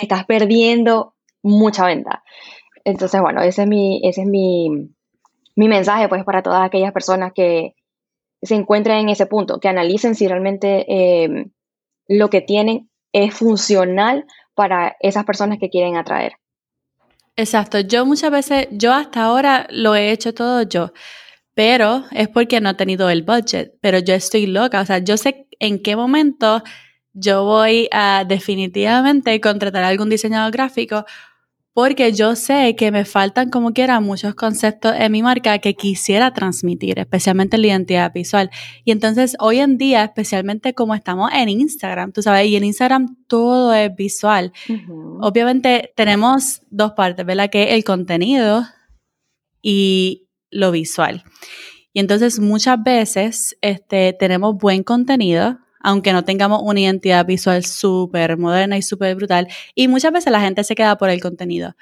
estás 0.02 0.26
perdiendo 0.26 1.16
mucha 1.42 1.86
venta. 1.86 2.24
Entonces, 2.84 3.22
bueno, 3.22 3.42
ese 3.42 3.64
es 3.64 3.68
mi, 3.68 4.02
ese 4.04 4.22
es 4.22 4.28
mi, 4.28 4.70
mi 5.56 5.68
mensaje, 5.68 6.08
pues, 6.08 6.24
para 6.24 6.42
todas 6.42 6.64
aquellas 6.64 6.94
personas 6.94 7.32
que, 7.34 7.76
se 8.42 8.56
encuentren 8.56 9.00
en 9.00 9.10
ese 9.10 9.26
punto, 9.26 9.60
que 9.60 9.68
analicen 9.68 10.16
si 10.16 10.28
realmente 10.28 10.86
em, 10.88 11.52
lo 12.08 12.30
que 12.30 12.42
tienen 12.42 12.90
es 13.12 13.34
funcional 13.34 14.26
para 14.56 14.96
esas 15.00 15.26
personas 15.26 15.60
que 15.60 15.70
quieren 15.70 15.98
atraer. 15.98 16.34
Exacto, 17.36 17.80
yo 17.80 18.06
muchas 18.06 18.32
veces, 18.32 18.68
yo 18.72 18.94
hasta 18.94 19.24
ahora 19.24 19.68
lo 19.70 19.96
he 19.96 20.12
hecho 20.12 20.34
todo 20.34 20.62
yo, 20.64 20.92
pero 21.54 22.04
es 22.12 22.28
porque 22.28 22.60
no 22.60 22.70
he 22.70 22.74
tenido 22.74 23.10
el 23.10 23.24
budget, 23.24 23.74
pero 23.82 24.00
yo 24.00 24.14
estoy 24.14 24.46
loca, 24.46 24.82
o 24.82 24.86
sea, 24.86 25.00
yo 25.00 25.18
sé 25.18 25.48
en 25.60 25.82
qué 25.82 25.96
momento 25.96 26.62
yo 27.14 27.44
voy 27.44 27.88
a 27.92 28.26
definitivamente 28.28 29.40
contratar 29.42 29.84
a 29.84 29.88
algún 29.88 30.10
diseñador 30.10 30.52
gráfico 30.52 31.06
porque 31.74 32.12
yo 32.12 32.36
sé 32.36 32.76
que 32.76 32.92
me 32.92 33.06
faltan 33.06 33.50
como 33.50 33.72
quiera 33.72 34.02
muchos 34.02 34.36
conceptos 34.36 34.94
en 34.98 35.12
mi 35.14 35.24
marca 35.24 35.60
que 35.60 35.76
quisiera 35.76 36.34
transmitir, 36.34 37.00
especialmente 37.00 37.58
la 37.58 37.68
identidad 37.68 38.12
visual. 38.12 38.50
Y 38.84 38.92
entonces 38.92 39.38
hoy 39.40 39.60
en 39.60 39.78
día, 39.78 40.04
especialmente 40.04 40.74
como 40.74 40.94
estamos 40.94 41.32
en 41.34 41.48
Instagram, 41.48 42.12
tú 42.12 42.22
sabes, 42.22 42.48
y 42.48 42.58
en 42.58 42.66
Instagram 42.66 43.16
todo 43.28 43.74
es 43.74 43.96
visual. 43.96 44.52
Obviamente 45.22 45.94
tenemos 45.96 46.64
dos 46.70 46.92
partes, 46.94 47.26
¿verdad? 47.26 47.50
Que 47.50 47.76
el 47.76 47.86
contenido 47.86 48.66
y 49.62 50.28
lo 50.50 50.72
visual. 50.72 51.24
Y 51.94 52.02
entonces 52.02 52.40
muchas 52.40 52.84
veces 52.84 53.58
este, 53.62 54.14
tenemos 54.14 54.58
buen 54.58 54.84
contenido, 54.84 55.60
aunque 55.80 56.14
no 56.14 56.24
tengamos 56.24 56.62
una 56.64 56.82
identidad 56.82 57.26
visual 57.26 57.64
súper 57.66 58.38
moderna 58.38 58.78
y 58.78 58.82
súper 58.82 59.16
brutal. 59.16 59.48
Y 59.76 59.88
muchas 59.88 60.12
veces 60.12 60.32
la 60.32 60.42
gente 60.42 60.64
se 60.64 60.76
queda 60.76 60.98
por 60.98 61.10
el 61.10 61.22
contenido. 61.22 61.76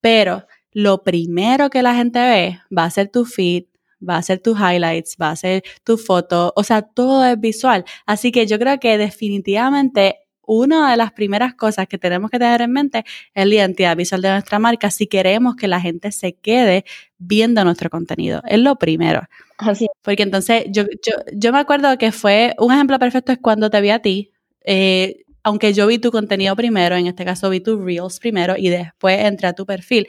Pero 0.00 0.46
lo 0.72 1.04
primero 1.04 1.70
que 1.70 1.82
la 1.82 1.94
gente 1.94 2.18
ve 2.18 2.60
va 2.76 2.84
a 2.84 2.90
ser 2.90 3.08
tu 3.08 3.24
feed, 3.24 3.64
va 4.06 4.16
a 4.16 4.22
ser 4.22 4.40
tus 4.40 4.58
highlights, 4.58 5.16
va 5.20 5.30
a 5.30 5.36
ser 5.36 5.62
tu 5.84 5.96
foto, 5.96 6.52
o 6.56 6.64
sea, 6.64 6.82
todo 6.82 7.24
es 7.24 7.38
visual. 7.38 7.84
Así 8.06 8.32
que 8.32 8.46
yo 8.46 8.58
creo 8.58 8.78
que 8.80 8.98
definitivamente 8.98 10.18
una 10.46 10.90
de 10.90 10.96
las 10.96 11.12
primeras 11.12 11.54
cosas 11.54 11.86
que 11.88 11.98
tenemos 11.98 12.30
que 12.30 12.38
tener 12.38 12.62
en 12.62 12.72
mente 12.72 13.04
es 13.34 13.46
la 13.46 13.54
identidad 13.54 13.96
visual 13.96 14.22
de 14.22 14.30
nuestra 14.30 14.58
marca 14.58 14.90
si 14.90 15.06
queremos 15.06 15.56
que 15.56 15.68
la 15.68 15.80
gente 15.80 16.12
se 16.12 16.34
quede 16.34 16.84
viendo 17.18 17.64
nuestro 17.64 17.90
contenido. 17.90 18.42
Es 18.46 18.58
lo 18.58 18.76
primero. 18.76 19.22
Así 19.58 19.86
Porque 20.02 20.22
entonces 20.22 20.64
yo, 20.68 20.84
yo, 20.84 21.12
yo, 21.32 21.52
me 21.52 21.58
acuerdo 21.58 21.96
que 21.98 22.12
fue 22.12 22.54
un 22.58 22.72
ejemplo 22.72 22.98
perfecto 22.98 23.32
es 23.32 23.38
cuando 23.38 23.70
te 23.70 23.80
vi 23.80 23.90
a 23.90 24.00
ti. 24.00 24.32
Eh, 24.64 25.24
aunque 25.42 25.74
yo 25.74 25.86
vi 25.86 25.98
tu 25.98 26.10
contenido 26.10 26.56
primero, 26.56 26.96
en 26.96 27.06
este 27.06 27.24
caso 27.24 27.50
vi 27.50 27.60
tus 27.60 27.82
reels 27.82 28.18
primero 28.18 28.54
y 28.56 28.70
después 28.70 29.20
entré 29.20 29.48
a 29.48 29.52
tu 29.52 29.66
perfil. 29.66 30.06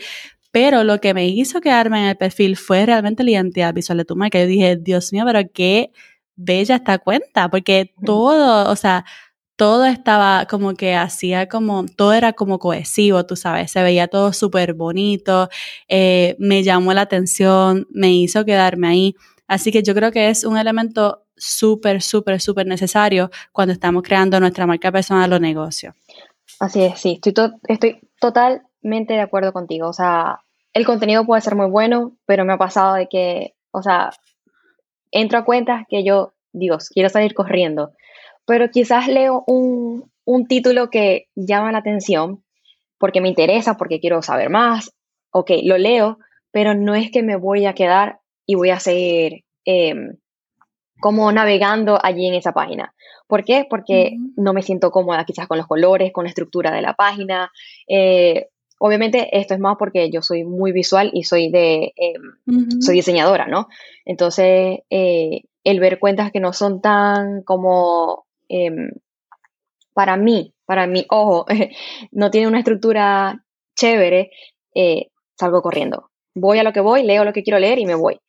Pero 0.51 0.85
lo 0.85 1.01
que 1.01 1.13
me 1.13 1.27
hizo 1.27 1.59
quedarme 1.59 1.99
en 1.99 2.05
el 2.05 2.15
perfil 2.15 2.55
fue 2.55 2.85
realmente 2.85 3.23
la 3.25 3.31
identidad 3.31 3.73
visual 3.73 3.97
de 3.97 4.05
tu 4.05 4.15
marca. 4.15 4.39
Yo 4.39 4.47
dije, 4.47 4.77
Dios 4.77 5.11
mío, 5.11 5.25
pero 5.25 5.41
qué 5.53 5.91
bella 6.37 6.75
esta 6.75 6.97
cuenta, 6.97 7.49
porque 7.49 7.93
todo, 8.05 8.71
o 8.71 8.75
sea, 8.77 9.05
todo 9.55 9.85
estaba 9.85 10.45
como 10.45 10.73
que 10.73 10.95
hacía 10.95 11.47
como, 11.47 11.85
todo 11.85 12.13
era 12.13 12.33
como 12.33 12.59
cohesivo, 12.59 13.25
tú 13.25 13.35
sabes, 13.35 13.71
se 13.71 13.83
veía 13.83 14.07
todo 14.07 14.33
súper 14.33 14.73
bonito, 14.73 15.49
eh, 15.87 16.35
me 16.39 16.63
llamó 16.63 16.93
la 16.93 17.01
atención, 17.01 17.87
me 17.89 18.11
hizo 18.11 18.45
quedarme 18.45 18.87
ahí. 18.87 19.15
Así 19.47 19.71
que 19.71 19.83
yo 19.83 19.93
creo 19.93 20.11
que 20.11 20.29
es 20.29 20.43
un 20.43 20.57
elemento 20.57 21.23
súper, 21.37 22.01
súper, 22.01 22.41
súper 22.41 22.65
necesario 22.65 23.29
cuando 23.51 23.73
estamos 23.73 24.03
creando 24.03 24.39
nuestra 24.39 24.65
marca 24.65 24.91
personal 24.91 25.31
o 25.33 25.39
negocio. 25.39 25.93
Así 26.59 26.83
es, 26.83 26.99
sí, 26.99 27.19
estoy, 27.23 27.51
estoy 27.67 27.99
totalmente 28.19 29.13
de 29.13 29.21
acuerdo 29.21 29.53
contigo. 29.53 29.87
O 29.87 29.93
sea, 29.93 30.39
el 30.73 30.85
contenido 30.85 31.25
puede 31.25 31.41
ser 31.41 31.55
muy 31.55 31.69
bueno, 31.69 32.13
pero 32.25 32.45
me 32.45 32.53
ha 32.53 32.57
pasado 32.57 32.95
de 32.95 33.07
que, 33.07 33.53
o 33.71 33.81
sea, 33.81 34.11
entro 35.11 35.39
a 35.39 35.45
cuentas 35.45 35.85
que 35.89 36.03
yo, 36.03 36.33
Dios, 36.51 36.89
quiero 36.89 37.09
salir 37.09 37.33
corriendo 37.33 37.91
pero 38.45 38.69
quizás 38.69 39.07
leo 39.07 39.43
un, 39.47 40.09
título 40.47 40.89
que 40.89 41.27
llama 41.35 41.71
la 41.71 41.79
atención 41.79 42.43
porque 42.97 43.21
me 43.21 43.29
interesa, 43.29 43.77
porque 43.77 43.99
quiero 43.99 44.21
saber 44.21 44.49
más. 44.49 44.91
Ok, 45.31 45.51
lo 45.63 45.77
leo, 45.77 46.17
pero 46.51 46.73
no 46.73 46.95
es 46.95 47.11
que 47.11 47.23
me 47.23 47.35
voy 47.35 47.65
a 47.65 47.73
quedar 47.73 48.19
y 48.45 48.55
voy 48.55 48.69
a 48.69 48.79
seguir 48.79 49.43
em, 49.65 50.17
como 50.99 51.31
navegando 51.31 51.99
allí 52.01 52.27
en 52.27 52.35
esa 52.35 52.53
página. 52.53 52.93
¿Por 53.27 53.43
qué? 53.43 53.65
Porque 53.69 54.15
no 54.37 54.53
me 54.53 54.61
siento 54.61 54.91
cómoda 54.91 55.25
quizás 55.25 55.47
con 55.47 55.57
los 55.57 55.67
colores, 55.67 56.13
con 56.13 56.23
la 56.23 56.29
estructura 56.29 56.71
de 56.71 56.81
la 56.81 56.93
página. 56.93 57.51
Eh, 57.87 58.47
obviamente 58.79 59.37
esto 59.37 59.53
es 59.55 59.59
más 59.59 59.75
porque 59.77 60.09
yo 60.11 60.21
soy 60.21 60.43
muy 60.43 60.71
visual 60.71 61.09
y 61.13 61.23
soy 61.23 61.49
de 61.49 61.93
em, 61.95 62.81
soy 62.81 62.95
diseñadora, 62.95 63.47
¿no? 63.47 63.67
Entonces 64.05 64.79
eh, 64.89 65.41
el 65.63 65.79
ver 65.79 65.99
cuentas 65.99 66.31
que 66.31 66.39
no 66.39 66.53
son 66.53 66.81
tan 66.81 67.41
como 67.43 68.24
Em, 68.49 68.91
para 69.93 70.17
mí, 70.17 70.53
para 70.65 70.87
mi 70.87 71.05
ojo, 71.09 71.45
no 72.11 72.29
tiene 72.31 72.47
una 72.47 72.59
estructura 72.59 73.43
chévere, 73.75 74.31
eh, 74.73 75.07
salgo 75.37 75.61
corriendo. 75.61 76.11
Voy 76.35 76.59
a 76.59 76.63
lo 76.63 76.73
que 76.73 76.81
voy, 76.81 77.03
leo 77.03 77.23
lo 77.23 77.33
que 77.33 77.43
quiero 77.43 77.59
leer 77.59 77.79
y 77.79 77.85
me 77.85 77.95
voy. 77.95 78.19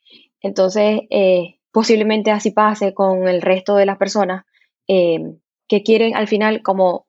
Entonces, 0.40 1.00
eh, 1.10 1.58
posiblemente 1.72 2.30
así 2.30 2.52
pase 2.52 2.94
con 2.94 3.28
el 3.28 3.42
resto 3.42 3.76
de 3.76 3.86
las 3.86 3.98
personas 3.98 4.44
em, 4.86 5.40
que 5.68 5.82
quieren 5.82 6.14
al 6.14 6.28
final 6.28 6.62
como 6.62 7.06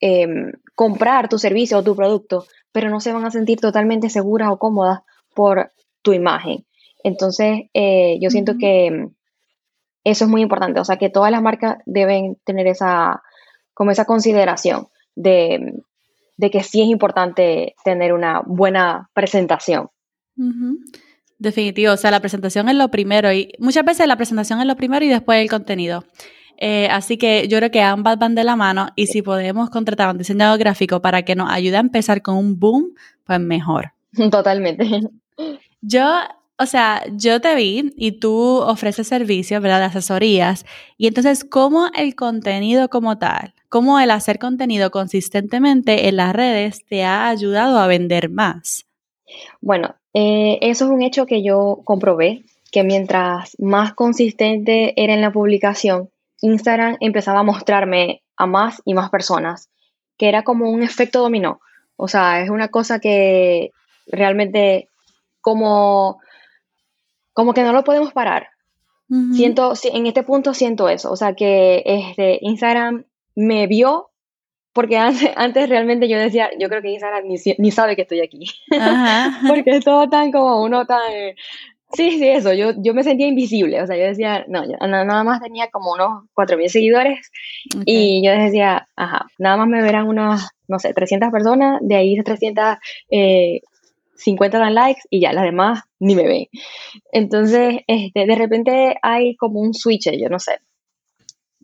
em, 0.00 0.52
comprar 0.74 1.28
tu 1.28 1.38
servicio 1.38 1.78
o 1.78 1.84
tu 1.84 1.94
producto, 1.94 2.44
pero 2.72 2.90
no 2.90 3.00
se 3.00 3.12
van 3.12 3.24
a 3.24 3.30
sentir 3.30 3.60
totalmente 3.60 4.10
seguras 4.10 4.50
o 4.50 4.58
cómodas 4.58 5.00
por 5.34 5.70
tu 6.02 6.12
imagen. 6.12 6.66
Entonces, 7.04 7.70
eh, 7.74 8.18
yo 8.20 8.30
siento 8.30 8.54
que 8.58 9.08
eso 10.04 10.24
es 10.24 10.30
muy 10.30 10.42
importante, 10.42 10.80
o 10.80 10.84
sea 10.84 10.96
que 10.96 11.10
todas 11.10 11.30
las 11.30 11.42
marcas 11.42 11.78
deben 11.86 12.36
tener 12.44 12.66
esa, 12.66 13.22
como 13.74 13.90
esa 13.90 14.04
consideración 14.04 14.88
de, 15.14 15.82
que 16.38 16.62
sí 16.62 16.82
es 16.82 16.88
importante 16.88 17.74
tener 17.84 18.12
una 18.12 18.42
buena 18.44 19.10
presentación. 19.14 19.90
Definitivo, 21.38 21.92
o 21.92 21.96
sea, 21.96 22.10
la 22.10 22.20
presentación 22.20 22.68
es 22.68 22.74
lo 22.74 22.90
primero 22.90 23.32
y 23.32 23.52
muchas 23.58 23.84
veces 23.84 24.06
la 24.06 24.16
presentación 24.16 24.60
es 24.60 24.66
lo 24.66 24.76
primero 24.76 25.04
y 25.04 25.08
después 25.08 25.40
el 25.40 25.50
contenido. 25.50 26.04
Eh, 26.58 26.88
así 26.90 27.16
que 27.16 27.48
yo 27.48 27.58
creo 27.58 27.70
que 27.70 27.82
ambas 27.82 28.18
van 28.18 28.34
de 28.34 28.44
la 28.44 28.54
mano 28.54 28.88
y 28.94 29.06
si 29.06 29.22
podemos 29.22 29.70
contratar 29.70 30.08
a 30.08 30.10
un 30.12 30.18
diseñador 30.18 30.58
gráfico 30.58 31.02
para 31.02 31.22
que 31.22 31.34
nos 31.34 31.50
ayude 31.50 31.76
a 31.76 31.80
empezar 31.80 32.22
con 32.22 32.36
un 32.36 32.58
boom, 32.58 32.94
pues 33.24 33.40
mejor. 33.40 33.92
Totalmente. 34.30 35.00
Yo 35.80 36.04
o 36.62 36.66
sea, 36.66 37.02
yo 37.10 37.40
te 37.40 37.54
vi 37.56 37.92
y 37.96 38.12
tú 38.12 38.58
ofreces 38.58 39.08
servicios, 39.08 39.60
¿verdad? 39.60 39.80
De 39.80 39.86
asesorías. 39.86 40.64
Y 40.96 41.08
entonces, 41.08 41.44
¿cómo 41.44 41.88
el 41.94 42.14
contenido 42.14 42.88
como 42.88 43.18
tal, 43.18 43.52
cómo 43.68 43.98
el 43.98 44.12
hacer 44.12 44.38
contenido 44.38 44.92
consistentemente 44.92 46.08
en 46.08 46.16
las 46.16 46.34
redes 46.34 46.86
te 46.86 47.02
ha 47.02 47.28
ayudado 47.28 47.78
a 47.78 47.88
vender 47.88 48.30
más? 48.30 48.86
Bueno, 49.60 49.96
eh, 50.14 50.58
eso 50.60 50.84
es 50.84 50.90
un 50.92 51.02
hecho 51.02 51.26
que 51.26 51.42
yo 51.42 51.80
comprobé, 51.84 52.44
que 52.70 52.84
mientras 52.84 53.56
más 53.58 53.92
consistente 53.94 54.94
era 55.02 55.14
en 55.14 55.20
la 55.20 55.32
publicación, 55.32 56.10
Instagram 56.42 56.96
empezaba 57.00 57.40
a 57.40 57.44
mostrarme 57.44 58.22
a 58.36 58.46
más 58.46 58.80
y 58.84 58.94
más 58.94 59.10
personas, 59.10 59.68
que 60.16 60.28
era 60.28 60.44
como 60.44 60.70
un 60.70 60.82
efecto 60.82 61.20
dominó. 61.20 61.60
O 61.96 62.06
sea, 62.06 62.40
es 62.40 62.50
una 62.50 62.68
cosa 62.68 63.00
que 63.00 63.72
realmente 64.06 64.88
como 65.40 66.20
como 67.32 67.54
que 67.54 67.62
no 67.62 67.72
lo 67.72 67.84
podemos 67.84 68.12
parar. 68.12 68.48
Siento, 69.34 69.74
en 69.92 70.06
este 70.06 70.22
punto 70.22 70.54
siento 70.54 70.88
eso, 70.88 71.12
o 71.12 71.16
sea 71.16 71.34
que 71.34 71.82
este, 71.84 72.38
Instagram 72.40 73.04
me 73.34 73.66
vio 73.66 74.10
porque 74.72 74.96
antes, 74.96 75.30
antes, 75.36 75.68
realmente 75.68 76.08
yo 76.08 76.18
decía, 76.18 76.50
yo 76.58 76.68
creo 76.68 76.82
que 76.82 76.90
Instagram 76.90 77.24
ni, 77.58 77.70
sabe 77.70 77.94
que 77.96 78.02
estoy 78.02 78.20
aquí. 78.20 78.46
porque 79.48 79.76
es 79.76 79.84
todo 79.84 80.08
tan 80.08 80.32
como 80.32 80.62
uno 80.62 80.86
tan... 80.86 81.12
sí, 81.92 82.12
sí, 82.12 82.28
eso, 82.28 82.54
yo, 82.54 82.72
yo 82.78 82.94
me 82.94 83.04
sentía 83.04 83.26
invisible, 83.26 83.82
o 83.82 83.86
sea, 83.86 83.96
yo 83.96 84.04
decía, 84.04 84.46
no, 84.48 84.64
nada 84.64 85.24
más 85.24 85.42
tenía 85.42 85.68
como 85.68 85.92
unos 85.92 86.24
4.000 86.34 86.68
seguidores 86.68 87.30
y 87.84 88.24
yo 88.24 88.32
decía, 88.32 88.88
ajá, 88.96 89.26
nada 89.38 89.58
más 89.58 89.68
me 89.68 89.82
verán 89.82 90.08
unos, 90.08 90.48
no 90.68 90.78
sé, 90.78 90.94
300 90.94 91.30
personas, 91.30 91.80
de 91.82 91.96
ahí 91.96 92.16
300 92.16 92.76
eh, 93.10 93.60
50 94.22 94.58
dan 94.58 94.74
likes 94.74 95.02
y 95.10 95.20
ya 95.20 95.32
las 95.32 95.44
demás 95.44 95.82
ni 95.98 96.14
me 96.14 96.26
ven. 96.26 96.46
Entonces, 97.12 97.80
este, 97.86 98.26
de 98.26 98.34
repente 98.34 98.96
hay 99.02 99.36
como 99.36 99.60
un 99.60 99.74
switch, 99.74 100.10
yo 100.10 100.28
no 100.28 100.38
sé, 100.38 100.58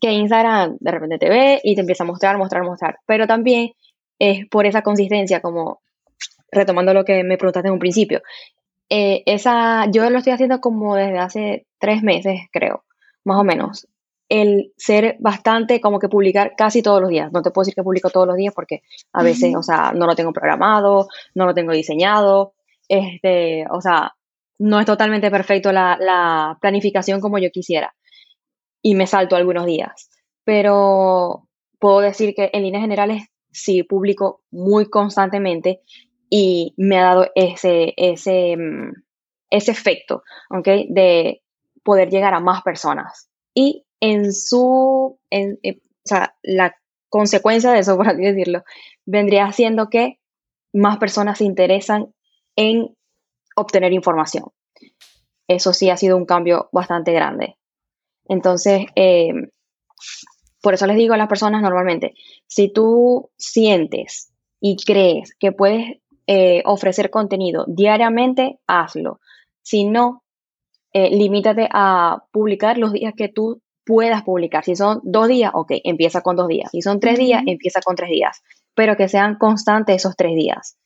que 0.00 0.12
Instagram 0.12 0.76
de 0.80 0.90
repente 0.90 1.18
te 1.18 1.28
ve 1.28 1.60
y 1.62 1.74
te 1.74 1.80
empieza 1.80 2.04
a 2.04 2.06
mostrar, 2.06 2.38
mostrar, 2.38 2.62
mostrar. 2.62 2.98
Pero 3.06 3.26
también 3.26 3.72
es 4.18 4.46
por 4.48 4.66
esa 4.66 4.82
consistencia, 4.82 5.40
como 5.40 5.80
retomando 6.50 6.94
lo 6.94 7.04
que 7.04 7.24
me 7.24 7.36
preguntaste 7.36 7.68
en 7.68 7.74
un 7.74 7.80
principio. 7.80 8.22
Eh, 8.90 9.22
esa, 9.26 9.86
yo 9.90 10.08
lo 10.10 10.18
estoy 10.18 10.32
haciendo 10.32 10.60
como 10.60 10.96
desde 10.96 11.18
hace 11.18 11.66
tres 11.78 12.02
meses, 12.02 12.40
creo, 12.52 12.84
más 13.24 13.38
o 13.38 13.44
menos. 13.44 13.86
El 14.28 14.72
ser 14.76 15.16
bastante, 15.20 15.80
como 15.80 15.98
que 15.98 16.08
publicar 16.08 16.54
casi 16.56 16.82
todos 16.82 17.00
los 17.00 17.10
días. 17.10 17.32
No 17.32 17.42
te 17.42 17.50
puedo 17.50 17.64
decir 17.64 17.74
que 17.74 17.82
publico 17.82 18.10
todos 18.10 18.26
los 18.26 18.36
días 18.36 18.52
porque 18.54 18.82
a 19.12 19.22
veces, 19.22 19.54
o 19.56 19.62
sea, 19.62 19.92
no 19.94 20.06
lo 20.06 20.14
tengo 20.14 20.32
programado, 20.32 21.08
no 21.34 21.46
lo 21.46 21.54
tengo 21.54 21.72
diseñado, 21.72 22.52
este, 22.88 23.64
o 23.70 23.80
sea, 23.80 24.14
no 24.58 24.80
es 24.80 24.86
totalmente 24.86 25.30
perfecto 25.30 25.72
la, 25.72 26.58
planificación 26.60 27.20
como 27.20 27.38
yo 27.38 27.50
quisiera 27.50 27.94
y 28.82 28.94
me 28.94 29.06
salto 29.06 29.36
algunos 29.36 29.66
días, 29.66 30.10
pero 30.44 31.48
puedo 31.78 32.00
decir 32.00 32.34
que 32.34 32.50
en 32.52 32.62
líneas 32.62 32.82
generales 32.82 33.24
sí 33.50 33.82
publico 33.82 34.42
muy 34.50 34.88
constantemente 34.88 35.80
y 36.30 36.74
me 36.76 36.98
ha 36.98 37.04
dado 37.04 37.26
ese, 37.34 37.94
ese, 37.96 38.56
mm, 38.56 38.92
ese 39.50 39.70
efecto, 39.70 40.22
¿ok? 40.50 40.68
De 40.88 41.42
poder 41.82 42.10
llegar 42.10 42.34
a 42.34 42.40
más 42.40 42.62
personas. 42.62 43.30
Y 43.54 43.86
en 44.00 44.32
su, 44.32 45.18
eh, 45.30 45.56
o 45.64 46.08
sea, 46.08 46.36
la 46.42 46.76
consecuencia 47.08 47.72
de 47.72 47.80
eso, 47.80 47.96
por 47.96 48.08
así 48.08 48.22
decirlo, 48.22 48.62
vendría 49.06 49.50
siendo 49.52 49.88
que 49.88 50.18
más 50.72 50.98
personas 50.98 51.38
se 51.38 51.44
interesan 51.44 52.14
en 52.56 52.94
obtener 53.56 53.92
información. 53.92 54.46
Eso 55.48 55.72
sí 55.72 55.90
ha 55.90 55.96
sido 55.96 56.16
un 56.16 56.26
cambio 56.26 56.68
bastante 56.72 57.12
grande. 57.12 57.56
Entonces, 58.26 58.84
eh, 58.94 59.32
por 60.60 60.74
eso 60.74 60.86
les 60.86 60.96
digo 60.96 61.14
a 61.14 61.16
las 61.16 61.28
personas 61.28 61.62
normalmente, 61.62 62.14
si 62.46 62.70
tú 62.70 63.30
sientes 63.36 64.30
y 64.60 64.76
crees 64.76 65.34
que 65.38 65.52
puedes 65.52 66.00
eh, 66.26 66.62
ofrecer 66.66 67.10
contenido 67.10 67.64
diariamente, 67.66 68.58
hazlo. 68.66 69.20
Si 69.62 69.84
no, 69.84 70.22
limítate 70.92 71.68
a 71.72 72.24
publicar 72.32 72.76
los 72.76 72.92
días 72.92 73.14
que 73.16 73.28
tú 73.28 73.62
puedas 73.88 74.22
publicar. 74.22 74.64
Si 74.64 74.76
son 74.76 75.00
dos 75.02 75.28
días, 75.28 75.50
ok, 75.54 75.72
empieza 75.82 76.20
con 76.20 76.36
dos 76.36 76.46
días. 76.46 76.70
Si 76.70 76.82
son 76.82 77.00
tres 77.00 77.18
días, 77.18 77.42
empieza 77.46 77.80
con 77.80 77.96
tres 77.96 78.10
días. 78.10 78.42
Pero 78.74 78.98
que 78.98 79.08
sean 79.08 79.38
constantes 79.38 79.96
esos 79.96 80.14
tres 80.14 80.36
días. 80.36 80.76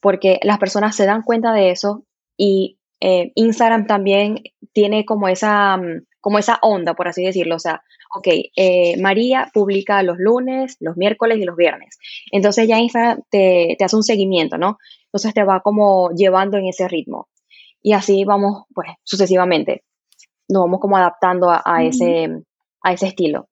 Porque 0.00 0.40
las 0.42 0.58
personas 0.58 0.96
se 0.96 1.04
dan 1.04 1.20
cuenta 1.20 1.52
de 1.52 1.70
eso 1.70 2.06
y 2.34 2.78
eh, 3.00 3.30
Instagram 3.34 3.86
también 3.86 4.42
tiene 4.72 5.04
como 5.04 5.28
esa, 5.28 5.76
mm, 5.76 6.06
como 6.22 6.38
esa 6.38 6.58
onda, 6.62 6.94
por 6.94 7.08
así 7.08 7.22
decirlo. 7.26 7.56
O 7.56 7.58
sea, 7.58 7.82
ok, 8.16 8.26
eh, 8.56 8.96
María 9.02 9.50
publica 9.52 10.02
los 10.02 10.16
lunes, 10.18 10.78
los 10.80 10.96
miércoles 10.96 11.36
y 11.38 11.44
los 11.44 11.56
viernes. 11.56 11.98
Entonces 12.32 12.66
ya 12.66 12.78
Instagram 12.78 13.20
te, 13.30 13.76
hace 13.78 13.96
un 13.96 14.02
seguimiento, 14.02 14.56
¿no? 14.56 14.78
Entonces 15.08 15.34
te 15.34 15.44
va 15.44 15.60
como 15.60 16.10
llevando 16.16 16.56
en 16.56 16.68
ese 16.68 16.88
ritmo. 16.88 17.28
Y 17.82 17.92
así 17.92 18.24
vamos, 18.24 18.64
pues, 18.74 18.88
sucesivamente. 19.04 19.82
Nos 20.48 20.62
vamos 20.62 20.80
como 20.80 20.96
adaptando 20.96 21.48
a, 21.50 21.82
ese, 21.82 22.28
a 22.82 22.92
ese 22.92 23.08
estilo. 23.08 23.48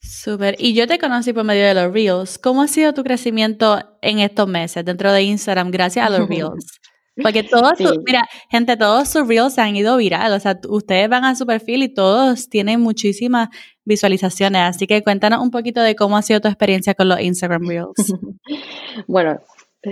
Súper. 0.00 0.56
Y 0.58 0.74
yo 0.74 0.86
te 0.86 0.98
conocí 0.98 1.32
por 1.32 1.44
medio 1.44 1.64
de 1.64 1.74
los 1.74 1.92
Reels. 1.92 2.38
¿Cómo 2.38 2.62
ha 2.62 2.68
sido 2.68 2.92
tu 2.92 3.04
crecimiento 3.04 3.78
en 4.02 4.18
estos 4.18 4.48
meses 4.48 4.84
dentro 4.84 5.12
de 5.12 5.22
Instagram 5.22 5.70
gracias 5.70 6.06
a 6.06 6.10
los 6.10 6.28
Reels? 6.28 6.80
Porque 7.20 7.42
todos, 7.42 7.78
mira, 8.06 8.26
gente, 8.48 8.76
todos 8.76 9.08
sus 9.08 9.28
reels 9.28 9.54
se 9.54 9.60
han 9.60 9.76
ido 9.76 9.96
viral. 9.98 10.32
O 10.32 10.40
sea, 10.40 10.58
ustedes 10.68 11.08
van 11.10 11.24
a 11.24 11.34
su 11.34 11.44
perfil 11.44 11.82
y 11.82 11.92
todos 11.92 12.48
tienen 12.48 12.80
muchísimas 12.80 13.50
visualizaciones. 13.84 14.62
Así 14.62 14.86
que 14.86 15.02
cuéntanos 15.02 15.42
un 15.42 15.50
poquito 15.50 15.82
de 15.82 15.94
cómo 15.94 16.16
ha 16.16 16.22
sido 16.22 16.40
tu 16.40 16.48
experiencia 16.48 16.94
con 16.94 17.08
los 17.08 17.20
Instagram 17.20 17.68
reels. 17.68 17.92
bueno, 19.06 19.40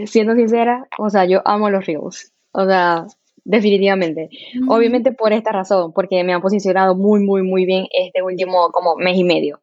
siendo 0.07 0.35
sincera, 0.35 0.87
o 0.99 1.11
sea, 1.11 1.27
yo 1.27 1.43
amo 1.45 1.69
los 1.69 1.85
reels. 1.85 2.33
O 2.53 2.65
sea, 2.65 3.05
definitivamente. 3.45 4.29
Mm. 4.55 4.71
Obviamente 4.71 5.13
por 5.13 5.33
esta 5.33 5.53
razón, 5.53 5.93
porque 5.93 6.23
me 6.25 6.33
han 6.33 6.43
posicionado 6.43 6.95
muy, 6.95 7.21
muy, 7.21 7.43
muy 7.43 7.67
bien 7.67 7.87
este 7.93 8.23
último 8.23 8.71
como 8.71 8.97
mes 8.97 9.17
y 9.17 9.25
medio. 9.25 9.61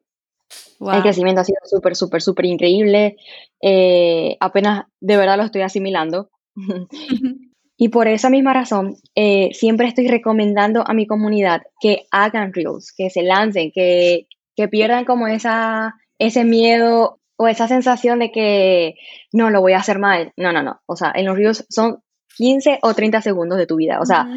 El 0.79 1.01
crecimiento 1.01 1.41
ha 1.41 1.43
sido 1.43 1.59
súper, 1.65 1.95
súper, 1.95 2.21
súper 2.21 2.45
increíble. 2.45 3.17
Eh, 3.61 4.37
apenas 4.39 4.85
de 4.99 5.17
verdad 5.17 5.37
lo 5.37 5.43
estoy 5.43 5.61
asimilando. 5.61 6.29
Y 7.79 7.89
por 7.89 8.07
esa 8.07 8.31
misma 8.31 8.53
razón, 8.53 8.97
eh, 9.13 9.49
siempre 9.53 9.87
estoy 9.87 10.07
recomendando 10.07 10.83
a 10.85 10.95
mi 10.95 11.05
comunidad 11.05 11.61
que 11.79 12.07
hagan 12.09 12.51
reels, 12.51 12.91
que 12.91 13.11
se 13.11 13.21
lancen, 13.21 13.71
que, 13.71 14.27
que 14.55 14.67
pierdan 14.67 15.05
como 15.05 15.27
esa, 15.27 15.93
ese 16.17 16.43
miedo 16.43 17.19
o 17.37 17.47
esa 17.47 17.67
sensación 17.67 18.17
de 18.17 18.31
que 18.31 18.95
no, 19.31 19.51
lo 19.51 19.61
voy 19.61 19.73
a 19.73 19.77
hacer 19.77 19.99
mal. 19.99 20.33
No, 20.37 20.51
no, 20.51 20.63
no. 20.63 20.81
O 20.87 20.95
sea, 20.95 21.11
en 21.13 21.27
los 21.27 21.37
reels 21.37 21.67
son 21.69 22.01
15 22.37 22.79
o 22.81 22.93
30 22.93 23.21
segundos 23.21 23.57
de 23.57 23.67
tu 23.67 23.75
vida. 23.75 23.99
O 24.01 24.05
sea, 24.05 24.27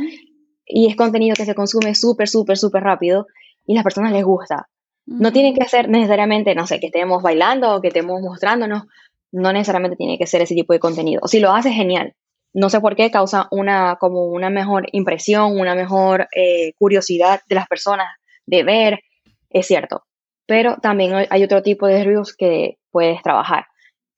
y 0.66 0.88
es 0.88 0.96
contenido 0.96 1.34
que 1.36 1.44
se 1.44 1.54
consume 1.54 1.94
súper, 1.94 2.28
súper, 2.28 2.58
súper 2.58 2.82
rápido 2.82 3.26
y 3.66 3.74
a 3.74 3.76
las 3.76 3.84
personas 3.84 4.12
les 4.12 4.24
gusta. 4.24 4.68
No 5.06 5.32
tiene 5.32 5.54
que 5.54 5.66
ser 5.66 5.88
necesariamente, 5.88 6.54
no 6.54 6.66
sé, 6.66 6.78
que 6.78 6.86
estemos 6.86 7.22
bailando 7.22 7.74
o 7.74 7.80
que 7.80 7.88
estemos 7.88 8.20
mostrándonos. 8.20 8.84
No 9.32 9.52
necesariamente 9.52 9.96
tiene 9.96 10.18
que 10.18 10.26
ser 10.26 10.42
ese 10.42 10.54
tipo 10.54 10.72
de 10.72 10.80
contenido. 10.80 11.26
Si 11.26 11.40
lo 11.40 11.52
haces, 11.52 11.72
genial 11.72 12.14
no 12.52 12.68
sé 12.68 12.80
por 12.80 12.96
qué, 12.96 13.10
causa 13.10 13.48
una, 13.50 13.96
como 14.00 14.26
una 14.26 14.50
mejor 14.50 14.86
impresión, 14.92 15.58
una 15.58 15.74
mejor 15.74 16.28
eh, 16.34 16.72
curiosidad 16.78 17.40
de 17.48 17.54
las 17.54 17.68
personas 17.68 18.08
de 18.46 18.64
ver, 18.64 19.00
es 19.50 19.66
cierto. 19.66 20.04
Pero 20.46 20.76
también 20.76 21.26
hay 21.30 21.44
otro 21.44 21.62
tipo 21.62 21.86
de 21.86 22.02
reviews 22.02 22.34
que 22.36 22.78
puedes 22.90 23.22
trabajar. 23.22 23.66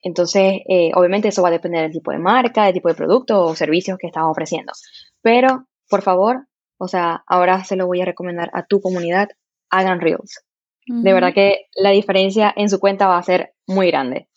Entonces, 0.02 0.60
eh, 0.68 0.90
obviamente 0.94 1.28
eso 1.28 1.42
va 1.42 1.48
a 1.48 1.52
depender 1.52 1.82
del 1.82 1.92
tipo 1.92 2.10
de 2.10 2.18
marca, 2.18 2.64
del 2.64 2.74
tipo 2.74 2.88
de 2.88 2.94
producto 2.94 3.40
o 3.42 3.54
servicios 3.54 3.98
que 3.98 4.08
estás 4.08 4.24
ofreciendo. 4.26 4.72
Pero, 5.22 5.66
por 5.88 6.02
favor, 6.02 6.46
o 6.78 6.88
sea, 6.88 7.22
ahora 7.26 7.64
se 7.64 7.76
lo 7.76 7.86
voy 7.86 8.00
a 8.00 8.04
recomendar 8.04 8.50
a 8.52 8.66
tu 8.66 8.80
comunidad, 8.80 9.28
hagan 9.70 10.00
reels. 10.00 10.44
De 10.84 11.12
verdad 11.12 11.32
que 11.32 11.66
la 11.76 11.90
diferencia 11.90 12.52
en 12.56 12.68
su 12.68 12.80
cuenta 12.80 13.06
va 13.06 13.16
a 13.16 13.22
ser 13.22 13.54
muy 13.68 13.86
grande. 13.86 14.28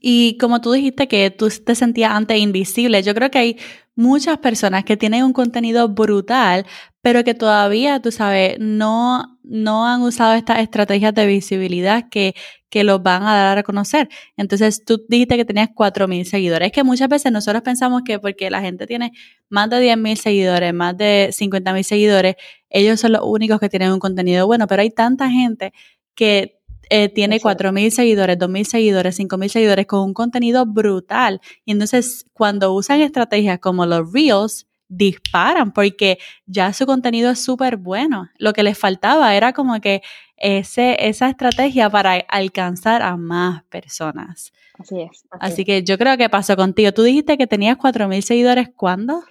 Y 0.00 0.36
como 0.38 0.60
tú 0.60 0.72
dijiste 0.72 1.06
que 1.06 1.30
tú 1.30 1.48
te 1.64 1.76
sentías 1.76 2.10
antes 2.10 2.36
invisible, 2.38 3.02
yo 3.04 3.14
creo 3.14 3.30
que 3.30 3.38
hay 3.38 3.58
muchas 3.94 4.38
personas 4.38 4.84
que 4.84 4.96
tienen 4.96 5.24
un 5.24 5.32
contenido 5.32 5.88
brutal, 5.88 6.66
pero 7.00 7.22
que 7.22 7.34
todavía, 7.34 8.00
tú 8.02 8.10
sabes, 8.10 8.56
no, 8.58 9.38
no 9.44 9.86
han 9.86 10.02
usado 10.02 10.34
estas 10.34 10.58
estrategias 10.58 11.14
de 11.14 11.26
visibilidad 11.26 12.08
que, 12.10 12.34
que 12.70 12.84
los 12.84 13.02
van 13.02 13.24
a 13.24 13.34
dar 13.34 13.58
a 13.58 13.62
conocer. 13.62 14.08
Entonces, 14.36 14.84
tú 14.84 15.04
dijiste 15.08 15.36
que 15.36 15.44
tenías 15.44 15.68
4.000 15.70 16.24
seguidores. 16.24 16.66
Es 16.66 16.72
que 16.72 16.84
muchas 16.84 17.08
veces 17.08 17.32
nosotros 17.32 17.62
pensamos 17.62 18.02
que 18.04 18.18
porque 18.18 18.48
la 18.48 18.62
gente 18.62 18.86
tiene 18.86 19.12
más 19.48 19.68
de 19.68 19.82
10.000 19.82 20.16
seguidores, 20.16 20.72
más 20.72 20.96
de 20.96 21.30
50.000 21.32 21.82
seguidores, 21.82 22.36
ellos 22.70 23.00
son 23.00 23.12
los 23.12 23.22
únicos 23.24 23.60
que 23.60 23.68
tienen 23.68 23.92
un 23.92 23.98
contenido 23.98 24.46
bueno, 24.46 24.66
pero 24.68 24.82
hay 24.82 24.90
tanta 24.90 25.28
gente 25.28 25.72
que 26.14 26.60
eh, 26.88 27.08
tiene 27.08 27.40
4.000 27.40 27.90
seguidores, 27.90 28.38
2.000 28.38 28.64
seguidores, 28.64 29.18
5.000 29.18 29.48
seguidores 29.48 29.86
con 29.86 30.00
un 30.00 30.14
contenido 30.14 30.64
brutal. 30.66 31.40
Y 31.64 31.72
entonces 31.72 32.26
cuando 32.32 32.72
usan 32.72 33.00
estrategias 33.00 33.58
como 33.58 33.86
los 33.86 34.12
Reels, 34.12 34.66
disparan 34.90 35.72
porque 35.72 36.18
ya 36.46 36.72
su 36.72 36.84
contenido 36.84 37.30
es 37.30 37.42
súper 37.42 37.76
bueno. 37.76 38.28
Lo 38.38 38.52
que 38.52 38.64
les 38.64 38.76
faltaba 38.76 39.34
era 39.36 39.52
como 39.52 39.80
que 39.80 40.02
ese, 40.40 40.96
esa 41.08 41.28
estrategia 41.28 41.88
para 41.90 42.14
alcanzar 42.28 43.02
a 43.02 43.16
más 43.16 43.62
personas. 43.64 44.52
Así 44.78 45.02
es. 45.02 45.24
Así, 45.38 45.64
que 45.64 45.82
yo 45.84 45.98
creo 45.98 46.16
que 46.16 46.28
pasó 46.28 46.56
contigo. 46.56 46.92
Tú 46.92 47.02
dijiste 47.02 47.38
que 47.38 47.46
tenías 47.46 47.76
4.000 47.76 48.22
seguidores, 48.22 48.70
¿cuándo? 48.74 49.22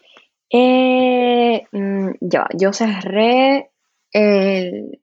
Eh, 0.49 1.65
mm, 1.71 2.11
ya, 2.21 2.47
yo 2.55 2.71
cerré 2.71 3.71
el 4.11 4.99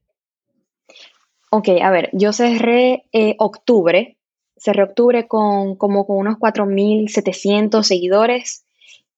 Ok, 1.50 1.68
a 1.80 1.90
ver, 1.90 2.10
yo 2.12 2.32
cerré 2.32 3.04
eh, 3.12 3.34
octubre, 3.38 4.16
cerré 4.56 4.82
octubre 4.82 5.26
con 5.28 5.76
como 5.76 6.06
con 6.06 6.18
unos 6.18 6.36
4.700 6.36 7.82
seguidores 7.82 8.66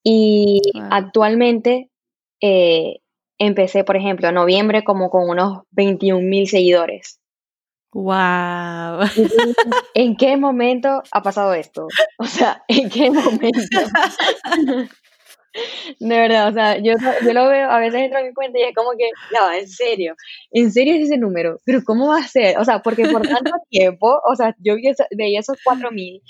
y 0.05 0.61
actualmente 0.91 1.91
eh, 2.41 3.01
empecé, 3.39 3.85
por 3.85 3.97
ejemplo, 3.97 4.29
en 4.29 4.35
noviembre 4.35 4.85
como 4.85 5.11
con 5.11 5.29
unos 5.29 5.63
21.000 5.77 6.47
seguidores. 6.47 7.21
¡Wow! 7.93 9.01
¿En 9.95 10.17
qué 10.17 10.37
momento 10.37 11.03
ha 11.11 11.23
pasado 11.23 11.55
esto? 11.55 11.87
O 12.19 12.25
sea, 12.25 12.63
¿en 12.69 12.91
qué 12.91 13.11
momento? 13.11 13.51
De 15.99 16.19
verdad, 16.19 16.49
o 16.49 16.53
sea, 16.53 16.77
yo, 16.79 16.93
yo 17.25 17.33
lo 17.33 17.49
veo, 17.49 17.71
a 17.71 17.79
veces 17.81 18.03
entro 18.03 18.21
en 18.21 18.29
mi 18.29 18.35
cuenta 18.35 18.59
y 18.59 18.63
es 18.63 18.75
como 18.77 18.91
que, 18.97 19.11
ya, 19.33 19.59
en 19.59 19.69
serio, 19.69 20.15
en 20.53 20.71
serio 20.71 20.95
es 20.95 21.05
ese 21.05 21.17
número, 21.17 21.59
pero 21.65 21.83
¿cómo 21.85 22.09
va 22.09 22.19
a 22.19 22.29
ser? 22.29 22.59
O 22.59 22.65
sea, 22.65 22.81
porque 22.81 23.09
por 23.09 23.27
tanto 23.27 23.51
tiempo, 23.71 24.21
o 24.25 24.37
sea, 24.37 24.55
yo 24.59 24.75
veía 25.17 25.41
esos 25.41 25.57
4000 25.65 26.23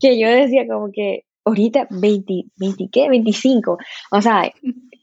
que 0.00 0.20
yo 0.20 0.28
decía 0.28 0.66
como 0.68 0.90
que, 0.92 1.24
ahorita 1.44 1.88
20, 1.90 2.44
20, 2.56 2.88
¿qué? 2.92 3.08
25. 3.08 3.78
O 4.12 4.22
sea, 4.22 4.52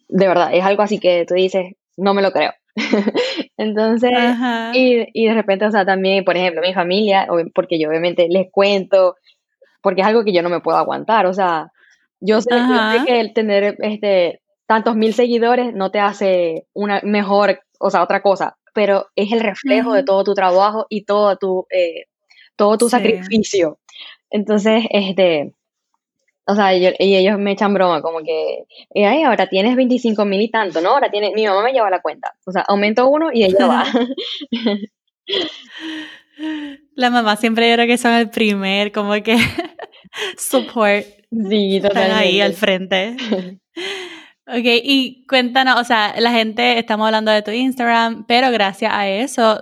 de 0.08 0.28
verdad, 0.28 0.50
es 0.54 0.64
algo 0.64 0.84
así 0.84 1.00
que 1.00 1.26
tú 1.28 1.34
dices, 1.34 1.74
no 1.98 2.14
me 2.14 2.22
lo 2.22 2.32
creo. 2.32 2.52
Entonces, 3.58 4.12
y, 4.74 5.08
y, 5.14 5.28
de 5.28 5.34
repente, 5.34 5.66
o 5.66 5.72
sea, 5.72 5.86
también, 5.86 6.26
por 6.26 6.36
ejemplo, 6.36 6.62
mi 6.62 6.74
familia, 6.74 7.28
porque 7.54 7.80
yo 7.80 7.90
obviamente 7.90 8.28
les 8.30 8.52
cuento, 8.52 9.16
porque 9.82 10.02
es 10.02 10.08
algo 10.08 10.24
que 10.24 10.34
yo 10.34 10.42
no 10.42 10.50
me 10.50 10.60
puedo 10.60 10.78
aguantar, 10.78 11.26
o 11.26 11.34
sea, 11.34 11.72
yo 12.20 12.42
sé, 12.42 12.50
que 13.06 13.20
el 13.20 13.34
tener 13.34 13.78
este, 13.80 14.42
tantos 14.68 14.96
mil 14.96 15.14
seguidores 15.14 15.74
no 15.74 15.92
te 15.92 16.00
hace 16.00 16.68
una 16.74 17.02
mejor, 17.04 17.60
o 17.80 17.90
sea, 17.90 18.04
otra 18.04 18.22
cosa, 18.22 18.58
pero 18.74 19.08
es 19.16 19.32
el 19.32 19.40
reflejo 19.40 19.94
de 19.94 20.04
todo 20.04 20.24
tu 20.24 20.34
trabajo 20.34 20.86
y 20.90 21.06
todo 21.06 21.38
tu, 21.38 21.68
eh, 21.70 22.06
todo 22.56 22.78
tu 22.78 22.90
sacrificio. 22.90 23.80
Entonces, 24.30 24.84
este, 24.90 25.54
o 26.48 26.56
sea, 26.56 26.76
y 26.76 27.16
ellos 27.16 27.40
me 27.40 27.52
echan 27.54 27.74
broma, 27.74 28.02
como 28.02 28.20
que, 28.20 28.66
ay, 28.96 29.24
ahora 29.24 29.48
tienes 29.48 29.76
25 29.76 30.26
mil 30.26 30.42
y 30.42 30.50
tanto, 30.50 30.80
¿no? 30.82 30.92
Ahora 30.92 31.10
tiene, 31.10 31.32
mi 31.34 31.46
mamá 31.46 31.64
me 31.64 31.74
lleva 31.74 31.90
la 31.90 32.02
cuenta. 32.02 32.36
O 32.46 32.52
sea, 32.52 32.62
aumento 32.68 33.08
uno 33.10 33.32
y 33.34 33.44
ella 33.44 33.66
va. 33.66 33.86
La 36.96 37.10
mamá 37.10 37.36
siempre 37.38 37.70
yo 37.70 37.76
creo 37.76 37.88
que 37.88 37.98
son 37.98 38.14
el 38.14 38.30
primer, 38.30 38.92
como 38.92 39.14
que 39.24 39.38
support. 40.38 41.06
Sí, 41.32 41.80
totalmente. 41.82 42.16
ahí 42.16 42.42
al 42.42 42.54
frente. 42.54 43.16
Ok, 44.48 44.62
y 44.64 45.26
cuéntanos, 45.28 45.82
o 45.82 45.84
sea, 45.84 46.14
la 46.20 46.32
gente, 46.32 46.78
estamos 46.78 47.08
hablando 47.08 47.32
de 47.32 47.42
tu 47.42 47.50
Instagram, 47.50 48.28
pero 48.28 48.52
gracias 48.52 48.94
a 48.94 49.10
eso, 49.10 49.60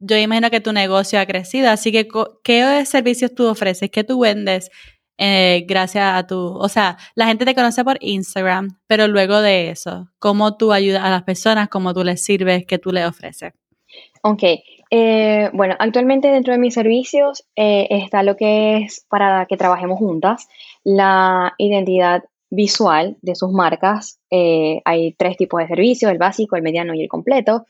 yo 0.00 0.16
imagino 0.16 0.50
que 0.50 0.58
tu 0.58 0.72
negocio 0.72 1.20
ha 1.20 1.26
crecido, 1.26 1.70
así 1.70 1.92
que 1.92 2.08
¿qué 2.42 2.84
servicios 2.84 3.32
tú 3.32 3.46
ofreces? 3.46 3.90
¿Qué 3.92 4.02
tú 4.02 4.18
vendes? 4.18 4.72
Eh, 5.16 5.64
gracias 5.68 6.04
a 6.14 6.26
tu, 6.26 6.36
o 6.36 6.68
sea, 6.68 6.96
la 7.14 7.26
gente 7.26 7.44
te 7.44 7.54
conoce 7.54 7.84
por 7.84 7.98
Instagram, 8.00 8.78
pero 8.86 9.06
luego 9.06 9.40
de 9.40 9.70
eso, 9.70 10.08
¿cómo 10.18 10.56
tú 10.56 10.72
ayudas 10.72 11.04
a 11.04 11.10
las 11.10 11.22
personas? 11.22 11.68
¿Cómo 11.68 11.94
tú 11.94 12.02
les 12.02 12.24
sirves? 12.24 12.66
¿Qué 12.66 12.78
tú 12.78 12.90
les 12.90 13.06
ofreces? 13.06 13.52
Ok, 14.22 14.42
eh, 14.90 15.50
bueno, 15.52 15.76
actualmente 15.78 16.28
dentro 16.28 16.52
de 16.52 16.58
mis 16.58 16.74
servicios 16.74 17.44
eh, 17.54 17.86
está 17.90 18.22
lo 18.22 18.36
que 18.36 18.78
es 18.78 19.06
para 19.08 19.46
que 19.46 19.56
trabajemos 19.56 19.98
juntas, 19.98 20.48
la 20.82 21.54
identidad 21.58 22.24
visual 22.50 23.16
de 23.20 23.34
sus 23.34 23.52
marcas. 23.52 24.20
hay 24.30 25.12
tres 25.14 25.36
tipos 25.36 25.60
de 25.60 25.68
servicios, 25.68 26.10
el 26.10 26.18
básico, 26.18 26.56
el 26.56 26.62
mediano 26.62 26.94
y 26.94 27.02
el 27.02 27.08
completo. 27.08 27.66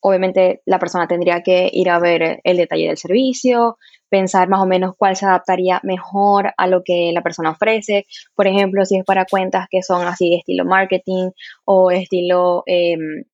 obviamente 0.00 0.62
la 0.64 0.78
persona 0.78 1.06
tendría 1.06 1.42
que 1.42 1.70
ir 1.72 1.88
a 1.90 2.00
ver 2.00 2.40
el 2.42 2.56
detalle 2.56 2.88
del 2.88 2.96
servicio, 2.96 3.78
pensar 4.10 4.48
más 4.48 4.60
o 4.60 4.66
menos 4.66 4.94
cuál 4.98 5.16
se 5.16 5.24
adaptaría 5.24 5.80
mejor 5.82 6.52
a 6.56 6.66
lo 6.66 6.82
que 6.84 7.12
la 7.14 7.22
persona 7.22 7.50
ofrece. 7.50 8.06
Por 8.34 8.46
ejemplo, 8.46 8.84
si 8.84 8.98
es 8.98 9.04
para 9.04 9.24
cuentas 9.24 9.66
que 9.70 9.82
son 9.82 10.06
así 10.06 10.30
de 10.30 10.36
estilo 10.36 10.64
marketing 10.64 11.30
o 11.64 11.90
estilo 11.90 12.62
em, 12.66 13.24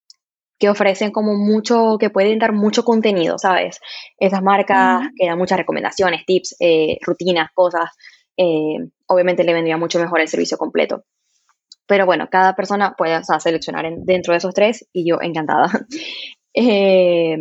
que 0.59 0.69
ofrecen 0.69 1.11
como 1.11 1.35
mucho, 1.35 1.97
que 1.99 2.11
pueden 2.11 2.39
dar 2.39 2.53
mucho 2.53 2.85
contenido, 2.85 3.39
¿sabes? 3.39 3.81
Esas 4.19 4.43
marcas 4.43 5.09
que 5.17 5.27
dan 5.27 5.39
muchas 5.39 5.59
recomendaciones, 5.59 6.25
tips, 6.27 6.57
eh, 6.61 6.99
rutinas, 7.03 7.51
cosas. 7.55 7.91
Eh, 8.37 8.79
obviamente 9.07 9.45
le 9.45 9.55
vendría 9.55 9.77
mucho 9.77 9.99
mejor 9.99 10.21
el 10.21 10.29
servicio 10.29 10.57
completo. 10.59 11.05
Pero 11.87 12.05
bueno, 12.07 12.29
cada 12.31 12.55
persona 12.57 12.95
puede 12.97 13.21
seleccionar 13.39 13.87
dentro 13.99 14.33
de 14.33 14.39
esos 14.39 14.55
tres 14.55 14.87
y 14.93 15.09
yo 15.09 15.19
encantada. 15.21 15.67
Eh, 16.59 17.37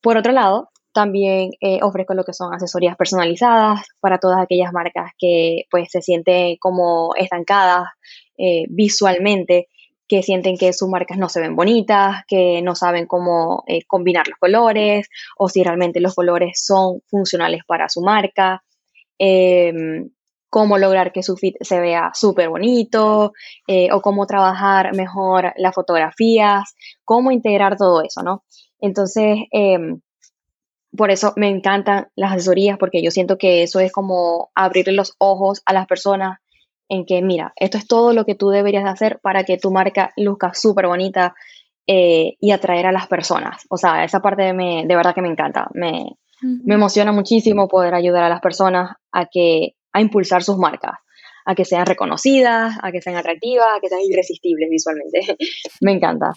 por 0.00 0.16
otro 0.16 0.32
lado, 0.32 0.70
también 0.98 1.52
eh, 1.60 1.78
ofrezco 1.80 2.12
lo 2.14 2.24
que 2.24 2.32
son 2.32 2.52
asesorías 2.52 2.96
personalizadas 2.96 3.86
para 4.00 4.18
todas 4.18 4.40
aquellas 4.40 4.72
marcas 4.72 5.12
que 5.16 5.62
pues 5.70 5.92
se 5.92 6.02
sienten 6.02 6.56
como 6.58 7.14
estancadas 7.14 7.84
eh, 8.36 8.64
visualmente, 8.68 9.68
que 10.08 10.24
sienten 10.24 10.56
que 10.56 10.72
sus 10.72 10.88
marcas 10.88 11.16
no 11.16 11.28
se 11.28 11.40
ven 11.40 11.54
bonitas, 11.54 12.24
que 12.26 12.62
no 12.62 12.74
saben 12.74 13.06
cómo 13.06 13.62
eh, 13.68 13.84
combinar 13.86 14.26
los 14.26 14.40
colores 14.40 15.08
o 15.36 15.48
si 15.48 15.62
realmente 15.62 16.00
los 16.00 16.16
colores 16.16 16.60
son 16.64 17.00
funcionales 17.06 17.60
para 17.64 17.88
su 17.88 18.00
marca, 18.00 18.64
em, 19.20 20.10
cómo 20.50 20.78
lograr 20.78 21.12
que 21.12 21.22
su 21.22 21.36
fit 21.36 21.54
se 21.60 21.78
vea 21.78 22.10
súper 22.12 22.48
bonito 22.48 23.32
o 23.92 24.00
cómo 24.00 24.26
trabajar 24.26 24.96
mejor 24.96 25.52
las 25.58 25.74
fotografías, 25.74 26.74
cómo 27.04 27.30
integrar 27.30 27.76
todo 27.76 28.02
eso, 28.02 28.22
¿no? 28.24 28.42
Entonces, 28.80 29.38
em, 29.52 30.00
por 30.98 31.10
eso 31.10 31.32
me 31.36 31.48
encantan 31.48 32.08
las 32.16 32.32
asesorías, 32.32 32.76
porque 32.76 33.02
yo 33.02 33.10
siento 33.10 33.38
que 33.38 33.62
eso 33.62 33.80
es 33.80 33.90
como 33.92 34.50
abrirle 34.54 34.92
los 34.92 35.14
ojos 35.18 35.62
a 35.64 35.72
las 35.72 35.86
personas 35.86 36.40
en 36.88 37.06
que, 37.06 37.22
mira, 37.22 37.52
esto 37.56 37.78
es 37.78 37.86
todo 37.86 38.12
lo 38.12 38.24
que 38.24 38.34
tú 38.34 38.50
deberías 38.50 38.84
hacer 38.84 39.20
para 39.22 39.44
que 39.44 39.58
tu 39.58 39.70
marca 39.70 40.12
luzca 40.16 40.52
súper 40.54 40.88
bonita 40.88 41.34
eh, 41.86 42.36
y 42.40 42.50
atraer 42.50 42.86
a 42.86 42.92
las 42.92 43.06
personas. 43.06 43.64
O 43.70 43.76
sea, 43.76 44.04
esa 44.04 44.20
parte 44.20 44.52
me, 44.52 44.84
de 44.86 44.96
verdad 44.96 45.14
que 45.14 45.22
me 45.22 45.30
encanta. 45.30 45.68
Me, 45.72 46.16
me 46.42 46.74
emociona 46.74 47.12
muchísimo 47.12 47.68
poder 47.68 47.94
ayudar 47.94 48.24
a 48.24 48.28
las 48.28 48.40
personas 48.40 48.96
a, 49.12 49.26
que, 49.26 49.74
a 49.92 50.00
impulsar 50.00 50.42
sus 50.42 50.58
marcas, 50.58 50.98
a 51.44 51.54
que 51.54 51.64
sean 51.64 51.86
reconocidas, 51.86 52.76
a 52.82 52.90
que 52.90 53.00
sean 53.00 53.16
atractivas, 53.16 53.68
a 53.76 53.80
que 53.80 53.88
sean 53.88 54.00
irresistibles 54.02 54.68
visualmente. 54.68 55.36
me 55.80 55.92
encanta. 55.92 56.32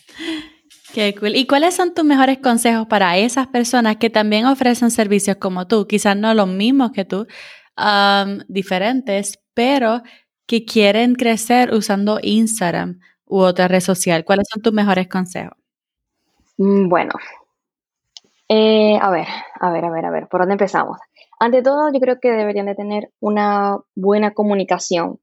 Qué 0.93 1.15
cool. 1.15 1.36
¿Y 1.36 1.47
cuáles 1.47 1.75
son 1.75 1.93
tus 1.93 2.04
mejores 2.04 2.39
consejos 2.39 2.88
para 2.88 3.17
esas 3.17 3.47
personas 3.47 3.97
que 3.97 4.10
también 4.10 4.45
ofrecen 4.45 4.91
servicios 4.91 5.38
como 5.38 5.67
tú? 5.67 5.88
Quizás 5.88 6.17
no 6.17 6.34
los 6.34 6.47
mismos 6.47 6.91
que 6.91 7.06
tú, 7.06 7.27
diferentes, 8.47 9.39
pero 9.54 10.01
que 10.45 10.65
quieren 10.65 11.15
crecer 11.15 11.73
usando 11.73 12.19
Instagram 12.21 12.99
u 13.25 13.39
otra 13.39 13.69
red 13.69 13.80
social. 13.80 14.25
¿Cuáles 14.25 14.47
son 14.51 14.62
tus 14.62 14.73
mejores 14.73 15.08
consejos? 15.08 15.58
Mm, 16.58 16.89
bueno, 16.89 17.13
eh, 18.49 18.99
a 19.01 19.10
ver, 19.10 19.27
a 19.62 19.71
ver, 19.71 19.86
a 19.86 19.89
ver, 19.89 20.06
a 20.06 20.12
ver, 20.12 20.27
¿por 20.27 20.41
dónde 20.41 20.56
empezamos? 20.56 20.99
Ante 21.39 21.62
todo, 21.63 21.89
yo 21.93 22.01
creo 22.01 22.19
que 22.19 22.32
deberían 22.32 22.65
de 22.65 22.75
tener 22.75 23.10
una 23.21 23.77
buena 23.95 24.32
comunicación, 24.32 25.19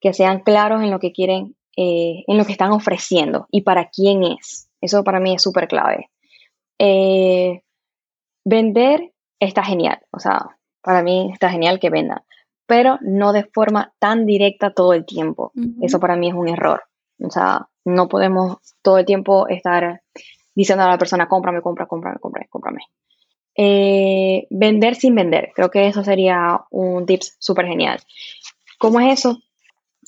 que 0.00 0.12
sean 0.12 0.40
claros 0.40 0.82
en 0.82 0.90
lo 0.90 0.98
que 0.98 1.12
quieren, 1.12 1.54
eh, 1.76 2.24
en 2.26 2.36
lo 2.36 2.44
que 2.44 2.50
están 2.50 2.72
ofreciendo 2.72 3.46
y 3.52 3.62
para 3.62 3.88
quién 3.88 4.24
es. 4.24 4.68
Eso 4.82 5.02
para 5.04 5.20
mí 5.20 5.34
es 5.34 5.42
súper 5.42 5.68
clave. 5.68 6.10
Eh, 6.78 7.62
vender 8.44 9.12
está 9.40 9.64
genial, 9.64 10.00
o 10.10 10.18
sea, 10.18 10.58
para 10.82 11.02
mí 11.02 11.30
está 11.32 11.48
genial 11.48 11.80
que 11.80 11.90
vendan, 11.90 12.22
pero 12.66 12.98
no 13.00 13.32
de 13.32 13.44
forma 13.44 13.94
tan 13.98 14.26
directa 14.26 14.74
todo 14.74 14.92
el 14.92 15.06
tiempo. 15.06 15.52
Eso 15.80 16.00
para 16.00 16.16
mí 16.16 16.28
es 16.28 16.34
un 16.34 16.48
error. 16.48 16.82
O 17.20 17.30
sea, 17.30 17.68
no 17.84 18.08
podemos 18.08 18.58
todo 18.82 18.98
el 18.98 19.06
tiempo 19.06 19.46
estar 19.48 20.02
diciendo 20.54 20.84
a 20.84 20.88
la 20.88 20.98
persona, 20.98 21.28
cómprame, 21.28 21.62
compra, 21.62 21.86
cómprame, 21.86 22.18
cómprame, 22.18 22.48
cómprame. 22.48 22.82
Eh, 23.54 24.46
vender 24.50 24.94
sin 24.94 25.14
vender, 25.14 25.52
creo 25.54 25.70
que 25.70 25.86
eso 25.86 26.02
sería 26.02 26.62
un 26.70 27.06
tips 27.06 27.36
súper 27.38 27.66
genial. 27.66 28.00
¿Cómo 28.78 28.98
es 29.00 29.20
eso? 29.20 29.38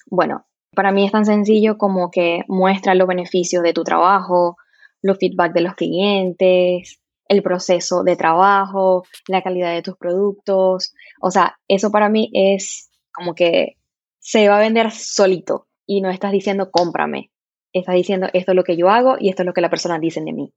Bueno, 0.07 0.47
para 0.75 0.93
mí 0.93 1.05
es 1.05 1.13
tan 1.13 1.27
sencillo 1.27 1.79
como 1.79 2.11
que 2.11 2.43
muestra 2.49 2.95
los 2.95 3.07
beneficios 3.07 3.63
de 3.63 3.73
tu 3.73 3.85
trabajo, 3.85 4.57
los 5.05 5.19
feedback 5.19 5.53
de 5.53 5.61
los 5.61 5.75
clientes, 5.75 6.99
el 7.29 7.43
proceso 7.43 8.05
de 8.05 8.17
trabajo, 8.17 9.05
la 9.29 9.43
calidad 9.43 9.73
de 9.75 9.83
tus 9.83 9.97
productos. 9.99 10.95
O 11.21 11.31
sea, 11.31 11.59
eso 11.69 11.91
para 11.91 12.09
mí 12.09 12.31
es 12.33 12.91
como 13.13 13.35
que 13.35 13.77
se 14.19 14.49
va 14.49 14.57
a 14.57 14.61
vender 14.61 14.91
solito 14.91 15.67
y 15.87 16.01
no 16.01 16.09
estás 16.09 16.33
diciendo 16.33 16.71
cómprame. 16.71 17.31
Estás 17.75 17.97
diciendo 17.97 18.29
esto 18.33 18.53
es 18.53 18.57
lo 18.57 18.65
que 18.65 18.79
yo 18.79 18.89
hago 18.89 19.17
y 19.21 19.29
esto 19.29 19.43
es 19.43 19.47
lo 19.47 19.53
que 19.53 19.61
las 19.61 19.71
personas 19.71 20.01
dicen 20.01 20.25
de 20.25 20.33
mí. 20.33 20.53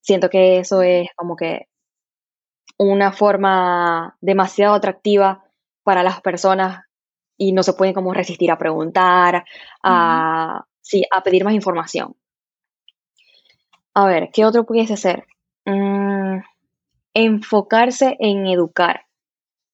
Siento 0.00 0.30
que 0.30 0.58
eso 0.58 0.82
es 0.82 1.08
como 1.16 1.34
que 1.34 1.66
una 2.78 3.10
forma 3.12 4.16
demasiado 4.20 4.74
atractiva 4.74 5.44
para 5.82 6.04
las 6.04 6.20
personas 6.20 6.84
y 7.36 7.50
no 7.50 7.64
se 7.64 7.72
pueden 7.72 7.94
como 7.94 8.14
resistir 8.14 8.52
a 8.52 8.58
preguntar, 8.58 9.44
a, 9.82 10.64
sí, 10.80 11.04
a 11.10 11.22
pedir 11.24 11.42
más 11.42 11.54
información. 11.54 12.14
A 13.94 14.06
ver, 14.06 14.30
¿qué 14.32 14.44
otro 14.44 14.64
pudiese 14.64 14.96
ser? 14.96 15.24
Mm, 15.64 16.38
enfocarse 17.14 18.16
en 18.20 18.46
educar, 18.46 19.02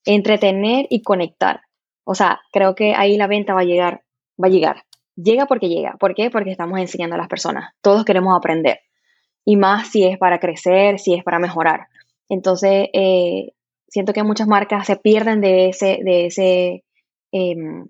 entretener 0.04 0.86
y 0.90 1.02
conectar. 1.02 1.62
O 2.04 2.14
sea, 2.14 2.40
creo 2.52 2.74
que 2.74 2.94
ahí 2.94 3.16
la 3.16 3.26
venta 3.26 3.54
va 3.54 3.60
a 3.60 3.64
llegar, 3.64 4.02
va 4.42 4.48
a 4.48 4.50
llegar. 4.50 4.84
Llega 5.16 5.46
porque 5.46 5.68
llega. 5.68 5.96
¿Por 5.98 6.14
qué? 6.14 6.30
Porque 6.30 6.50
estamos 6.50 6.78
enseñando 6.78 7.14
a 7.16 7.18
las 7.18 7.28
personas. 7.28 7.72
Todos 7.80 8.04
queremos 8.04 8.36
aprender. 8.36 8.80
Y 9.44 9.56
más 9.56 9.88
si 9.88 10.04
es 10.04 10.18
para 10.18 10.38
crecer, 10.38 10.98
si 10.98 11.14
es 11.14 11.24
para 11.24 11.38
mejorar. 11.38 11.88
Entonces, 12.28 12.88
eh, 12.92 13.52
siento 13.88 14.12
que 14.12 14.22
muchas 14.22 14.48
marcas 14.48 14.86
se 14.86 14.96
pierden 14.96 15.40
de 15.40 15.68
ese, 15.68 16.00
de 16.02 16.26
ese 16.26 16.84
em, 17.32 17.88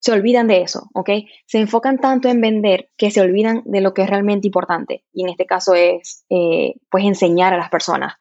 se 0.00 0.12
olvidan 0.12 0.46
de 0.46 0.62
eso, 0.62 0.88
¿ok? 0.94 1.10
Se 1.46 1.58
enfocan 1.58 1.98
tanto 1.98 2.28
en 2.28 2.40
vender 2.40 2.90
que 2.96 3.10
se 3.10 3.20
olvidan 3.20 3.62
de 3.64 3.80
lo 3.80 3.94
que 3.94 4.02
es 4.02 4.10
realmente 4.10 4.46
importante. 4.46 5.04
Y 5.12 5.22
en 5.22 5.30
este 5.30 5.46
caso 5.46 5.74
es, 5.74 6.24
eh, 6.30 6.74
pues, 6.90 7.04
enseñar 7.04 7.52
a 7.52 7.58
las 7.58 7.70
personas 7.70 8.14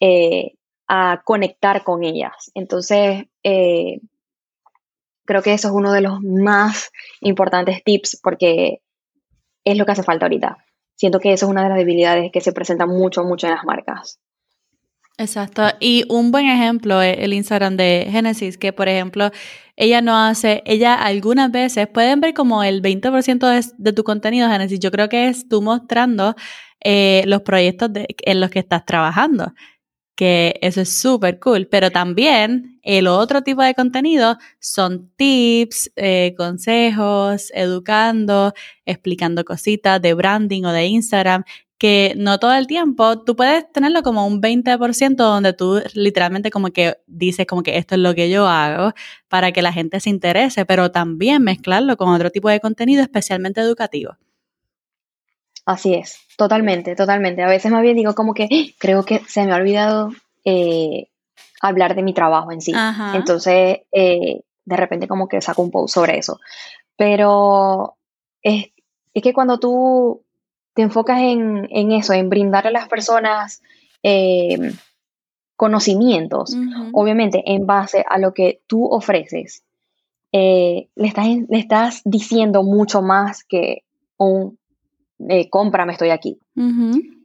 eh, 0.00 0.54
a 0.88 1.22
conectar 1.24 1.84
con 1.84 2.02
ellas. 2.02 2.50
Entonces, 2.54 3.24
eh, 3.44 4.00
creo 5.24 5.42
que 5.42 5.52
eso 5.52 5.68
es 5.68 5.74
uno 5.74 5.92
de 5.92 6.00
los 6.00 6.20
más 6.20 6.90
importantes 7.20 7.84
tips 7.84 8.18
porque 8.20 8.82
es 9.64 9.78
lo 9.78 9.86
que 9.86 9.92
hace 9.92 10.02
falta 10.02 10.26
ahorita. 10.26 10.58
Siento 10.96 11.20
que 11.20 11.32
eso 11.32 11.46
es 11.46 11.50
una 11.50 11.62
de 11.62 11.68
las 11.68 11.78
debilidades 11.78 12.32
que 12.32 12.40
se 12.40 12.52
presentan 12.52 12.88
mucho, 12.88 13.22
mucho 13.22 13.46
en 13.46 13.54
las 13.54 13.64
marcas. 13.64 14.20
Exacto. 15.20 15.64
Y 15.80 16.04
un 16.08 16.32
buen 16.32 16.46
ejemplo 16.46 17.02
es 17.02 17.18
el 17.18 17.34
Instagram 17.34 17.76
de 17.76 18.08
Genesis, 18.10 18.56
que 18.56 18.72
por 18.72 18.88
ejemplo, 18.88 19.30
ella 19.76 20.00
no 20.00 20.16
hace, 20.16 20.62
ella 20.64 20.94
algunas 20.94 21.52
veces, 21.52 21.88
pueden 21.88 22.22
ver 22.22 22.32
como 22.32 22.62
el 22.64 22.80
20% 22.80 23.74
de, 23.76 23.92
tu 23.92 24.02
contenido, 24.02 24.48
Genesis, 24.48 24.80
yo 24.80 24.90
creo 24.90 25.10
que 25.10 25.28
es 25.28 25.46
tú 25.46 25.60
mostrando 25.60 26.34
eh, 26.82 27.22
los 27.26 27.42
proyectos 27.42 27.90
en 27.94 28.40
los 28.40 28.48
que 28.48 28.60
estás 28.60 28.86
trabajando, 28.86 29.52
que 30.16 30.58
eso 30.62 30.80
es 30.80 30.98
súper 30.98 31.38
cool, 31.38 31.66
pero 31.66 31.90
también 31.90 32.80
el 32.82 33.06
otro 33.06 33.42
tipo 33.42 33.62
de 33.62 33.74
contenido 33.74 34.38
son 34.58 35.10
tips, 35.16 35.92
eh, 35.96 36.34
consejos, 36.38 37.50
educando, 37.54 38.54
explicando 38.86 39.44
cositas 39.44 40.00
de 40.00 40.14
branding 40.14 40.64
o 40.64 40.72
de 40.72 40.86
Instagram, 40.86 41.44
que 41.80 42.12
no 42.14 42.38
todo 42.38 42.52
el 42.52 42.66
tiempo, 42.66 43.20
tú 43.20 43.34
puedes 43.34 43.72
tenerlo 43.72 44.02
como 44.02 44.26
un 44.26 44.42
20% 44.42 45.16
donde 45.16 45.54
tú 45.54 45.80
literalmente 45.94 46.50
como 46.50 46.68
que 46.68 46.98
dices 47.06 47.46
como 47.46 47.62
que 47.62 47.78
esto 47.78 47.94
es 47.94 48.02
lo 48.02 48.14
que 48.14 48.28
yo 48.28 48.46
hago 48.46 48.92
para 49.28 49.50
que 49.50 49.62
la 49.62 49.72
gente 49.72 49.98
se 49.98 50.10
interese, 50.10 50.66
pero 50.66 50.92
también 50.92 51.42
mezclarlo 51.42 51.96
con 51.96 52.10
otro 52.10 52.28
tipo 52.28 52.50
de 52.50 52.60
contenido 52.60 53.02
especialmente 53.02 53.62
educativo. 53.62 54.18
Así 55.64 55.94
es, 55.94 56.18
totalmente, 56.36 56.94
totalmente. 56.94 57.42
A 57.42 57.48
veces 57.48 57.72
más 57.72 57.80
bien 57.80 57.96
digo 57.96 58.14
como 58.14 58.34
que 58.34 58.44
¡Ah! 58.44 58.74
creo 58.78 59.02
que 59.06 59.22
se 59.26 59.46
me 59.46 59.52
ha 59.52 59.56
olvidado 59.56 60.10
eh, 60.44 61.08
hablar 61.62 61.94
de 61.94 62.02
mi 62.02 62.12
trabajo 62.12 62.52
en 62.52 62.60
sí. 62.60 62.74
Entonces, 63.14 63.78
eh, 63.90 64.42
de 64.66 64.76
repente 64.76 65.08
como 65.08 65.28
que 65.28 65.40
saco 65.40 65.62
un 65.62 65.70
post 65.70 65.94
sobre 65.94 66.18
eso. 66.18 66.40
Pero 66.94 67.96
es, 68.42 68.66
es 69.14 69.22
que 69.22 69.32
cuando 69.32 69.58
tú 69.58 70.26
te 70.80 70.84
enfocas 70.84 71.18
en, 71.20 71.92
eso, 71.92 72.14
en 72.14 72.30
brindar 72.30 72.66
a 72.66 72.70
las 72.70 72.88
personas 72.88 73.60
em, 74.02 74.72
conocimientos, 75.54 76.56
obviamente 76.94 77.42
en 77.44 77.66
base 77.66 78.02
a 78.08 78.18
lo 78.18 78.32
que 78.32 78.62
tú 78.66 78.86
ofreces, 78.86 79.62
eh, 80.32 80.88
le, 80.94 81.06
estás, 81.06 81.26
le 81.26 81.58
estás 81.58 82.00
diciendo 82.06 82.62
mucho 82.62 83.02
más 83.02 83.44
que 83.44 83.82
un 84.16 84.58
eh, 85.28 85.50
cómprame, 85.50 85.92
estoy 85.92 86.08
aquí. 86.08 86.38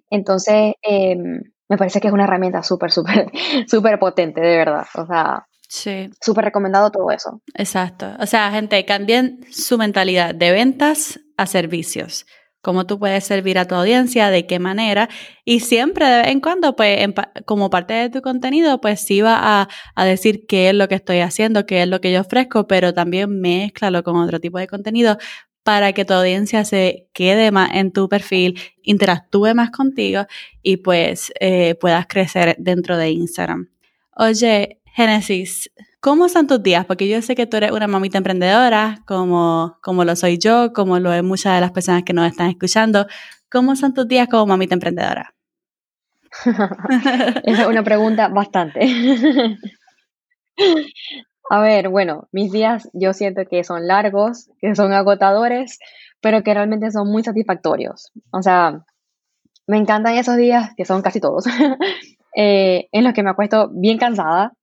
Entonces, 0.09 0.73
em, 0.81 1.41
me 1.69 1.77
parece 1.77 2.01
que 2.01 2.07
es 2.07 2.13
una 2.13 2.25
herramienta 2.25 2.61
súper, 2.61 2.91
súper, 2.91 3.31
súper 3.67 3.99
potente, 3.99 4.41
de 4.41 4.57
verdad. 4.57 4.85
O 4.95 5.05
sea, 5.05 5.47
Sí. 5.69 6.09
Súper 6.21 6.45
recomendado 6.45 6.91
todo 6.91 7.09
eso. 7.09 7.41
Exacto. 7.55 8.05
O 8.19 8.27
sea, 8.27 8.51
gente, 8.51 8.85
cambien 8.85 9.39
su 9.49 9.77
mentalidad 9.77 10.35
de 10.35 10.51
ventas 10.51 11.19
a 11.37 11.47
servicios. 11.47 12.25
Cómo 12.65 12.87
tú 12.87 12.97
puedes 12.97 13.23
servir 13.23 13.59
a 13.59 13.65
tu 13.65 13.75
audiencia, 13.75 14.31
de 14.31 14.47
qué 14.47 14.57
manera. 14.57 15.07
Y 15.43 15.59
siempre, 15.59 16.07
de 16.07 16.17
vez 16.23 16.27
en 16.29 16.39
cuando, 16.39 16.75
pues, 16.75 16.97
como 17.45 17.69
parte 17.69 17.93
de 17.93 18.09
tu 18.09 18.23
contenido, 18.23 18.81
pues 18.81 19.01
sí 19.01 19.21
va 19.21 19.37
a, 19.61 19.69
a, 19.93 20.05
decir 20.05 20.47
qué 20.47 20.69
es 20.69 20.73
lo 20.73 20.87
que 20.87 20.95
estoy 20.95 21.19
haciendo, 21.19 21.67
qué 21.67 21.83
es 21.83 21.87
lo 21.87 22.01
que 22.01 22.11
yo 22.11 22.21
ofrezco, 22.21 22.65
pero 22.65 22.91
también 22.91 23.39
mezclalo 23.39 24.01
con 24.01 24.15
otro 24.15 24.39
tipo 24.39 24.57
de 24.57 24.65
contenido 24.65 25.19
para 25.61 25.93
que 25.93 26.05
tu 26.05 26.13
audiencia 26.13 26.65
se 26.65 27.07
quede 27.13 27.51
más 27.51 27.69
en 27.75 27.91
tu 27.91 28.09
perfil, 28.09 28.59
interactúe 28.81 29.53
más 29.53 29.69
contigo 29.69 30.25
y 30.63 30.77
pues 30.77 31.31
eh, 31.39 31.75
puedas 31.75 32.07
crecer 32.07 32.55
dentro 32.57 32.97
de 32.97 33.11
Instagram. 33.11 33.69
Oye, 34.15 34.81
Génesis, 34.85 35.69
¿cómo 36.05 36.29
son 36.29 36.45
tus 36.45 36.61
días? 36.61 36.85
Porque 36.85 37.09
yo 37.09 37.19
sé 37.23 37.33
que 37.33 37.47
tú 37.47 37.57
eres 37.57 37.71
una 37.71 37.87
mamita 37.87 38.19
emprendedora, 38.19 38.99
como, 39.07 39.79
como 39.81 40.05
lo 40.05 40.15
soy 40.15 40.37
yo, 40.37 40.71
como 40.71 40.99
lo 40.99 41.11
es 41.11 41.23
muchas 41.23 41.55
de 41.55 41.61
las 41.61 41.71
personas 41.71 42.03
que 42.03 42.13
nos 42.13 42.27
están 42.27 42.47
escuchando. 42.47 43.07
¿Cómo 43.49 43.75
son 43.75 43.95
tus 43.95 44.07
días 44.07 44.27
como 44.27 44.45
mamita 44.45 44.75
emprendedora? 44.75 45.33
es 47.43 47.65
una 47.65 47.83
pregunta 47.83 48.27
bastante. 48.27 48.81
A 51.49 51.61
ver, 51.61 51.89
bueno, 51.89 52.27
mis 52.31 52.51
días 52.51 52.87
yo 52.93 53.13
siento 53.13 53.41
que 53.49 53.63
son 53.63 53.87
largos, 53.87 54.51
que 54.59 54.75
son 54.75 54.93
agotadores, 54.93 55.79
pero 56.21 56.43
que 56.43 56.53
realmente 56.53 56.91
son 56.91 57.11
muy 57.11 57.23
satisfactorios. 57.23 58.11
O 58.29 58.43
sea, 58.43 58.85
me 59.65 59.77
encantan 59.77 60.13
esos 60.13 60.37
días, 60.37 60.69
que 60.77 60.85
son 60.85 61.01
casi 61.01 61.19
todos, 61.19 61.45
eh, 62.37 62.89
en 62.91 63.03
los 63.03 63.13
que 63.13 63.23
me 63.23 63.31
acuesto 63.31 63.71
bien 63.73 63.97
cansada, 63.97 64.53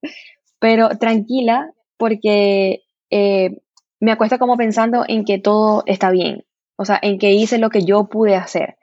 pero 0.63 0.87
tranquila, 0.97 1.73
porque 1.97 2.83
eh, 3.09 3.57
me 3.99 4.13
acuesto 4.13 4.39
como 4.39 4.55
pensando 4.55 5.03
en 5.05 5.25
que 5.25 5.37
todo 5.37 5.83
está 5.87 6.09
bien, 6.09 6.45
o 6.77 6.85
sea, 6.85 6.97
en 7.01 7.19
que 7.19 7.33
hice 7.33 7.57
lo 7.57 7.69
que 7.69 7.83
yo 7.83 8.07
pude 8.07 8.37
hacer. 8.37 8.77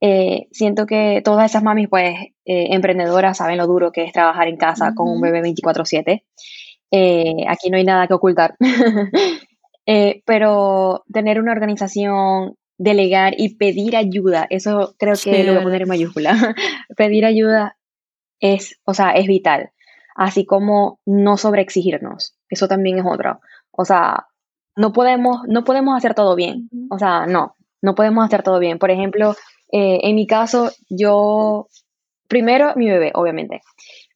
Eh, 0.00 0.46
siento 0.52 0.86
que 0.86 1.22
todas 1.24 1.50
esas 1.50 1.64
mamis, 1.64 1.88
pues, 1.88 2.14
emprendedoras, 2.44 3.38
saben 3.38 3.56
lo 3.56 3.66
duro 3.66 3.90
que 3.90 4.04
es 4.04 4.12
trabajar 4.12 4.46
en 4.46 4.56
casa 4.56 4.94
con 4.94 5.08
un 5.08 5.20
bebé 5.20 5.42
24/7 5.42 6.22
eh, 6.92 7.44
aquí 7.48 7.70
no 7.70 7.76
hay 7.76 7.84
nada 7.84 8.06
que 8.06 8.14
ocultar. 8.14 8.54
Eh, 9.88 10.22
pero 10.26 11.04
tener 11.12 11.38
una 11.38 11.52
organización, 11.52 12.56
delegar 12.76 13.34
y 13.38 13.54
pedir 13.54 13.96
ayuda, 13.96 14.44
eso 14.50 14.96
creo 14.98 15.14
que 15.14 15.44
lo 15.44 15.52
voy 15.52 15.60
a 15.60 15.62
poner 15.62 15.82
en 15.82 15.88
mayúscula. 15.88 16.32
pedir 16.96 17.24
ayuda 17.24 17.76
es, 18.40 18.80
o 18.84 18.94
sea, 18.94 19.12
es 19.12 19.28
vital. 19.28 19.70
Así 20.16 20.46
como 20.46 21.00
no 21.04 21.36
sobreexigirnos, 21.36 22.36
eso 22.48 22.68
también 22.68 22.98
es 22.98 23.04
otro. 23.06 23.40
O 23.70 23.84
sea, 23.84 24.26
no 24.74 24.92
podemos, 24.92 25.42
no 25.46 25.64
podemos 25.64 25.96
hacer 25.96 26.14
todo 26.14 26.34
bien. 26.34 26.70
O 26.90 26.98
sea, 26.98 27.26
no, 27.26 27.56
no 27.82 27.94
podemos 27.94 28.24
hacer 28.24 28.42
todo 28.42 28.58
bien. 28.58 28.78
Por 28.78 28.90
ejemplo, 28.90 29.34
eh, 29.70 30.00
en 30.02 30.16
mi 30.16 30.26
caso, 30.26 30.70
yo, 30.88 31.68
primero 32.28 32.72
mi 32.76 32.88
bebé, 32.88 33.12
obviamente. 33.14 33.60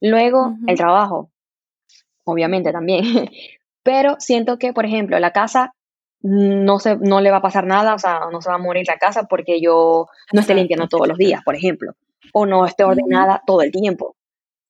Luego 0.01 0.55
el 0.67 0.77
trabajo 0.77 1.31
obviamente 2.25 2.73
también. 2.73 3.03
Pero 3.83 4.17
siento 4.19 4.59
que, 4.59 4.73
por 4.73 4.85
ejemplo, 4.85 5.19
la 5.19 5.33
casa 5.33 5.75
no, 6.23 6.79
se, 6.79 6.97
no 6.97 7.21
le 7.21 7.31
va 7.31 7.39
a 7.39 7.43
pasar 7.43 7.67
nada, 7.67 7.95
o 7.95 7.99
sea, 7.99 8.21
no 8.31 8.43
se 8.43 8.51
va 8.51 8.57
a 8.57 8.59
morir 8.59 8.87
la 8.87 8.99
casa 8.99 9.25
porque 9.25 9.61
yo 9.61 10.07
no 10.33 10.41
esté 10.41 10.55
limpiando 10.55 10.87
todos 10.87 11.09
los 11.09 11.17
días, 11.17 11.43
por 11.45 11.57
ejemplo, 11.57 11.95
o 12.35 12.45
no 12.45 12.67
esté 12.67 12.85
ordenada 12.85 13.43
todo 13.47 13.63
el 13.63 13.73
tiempo. 13.73 14.17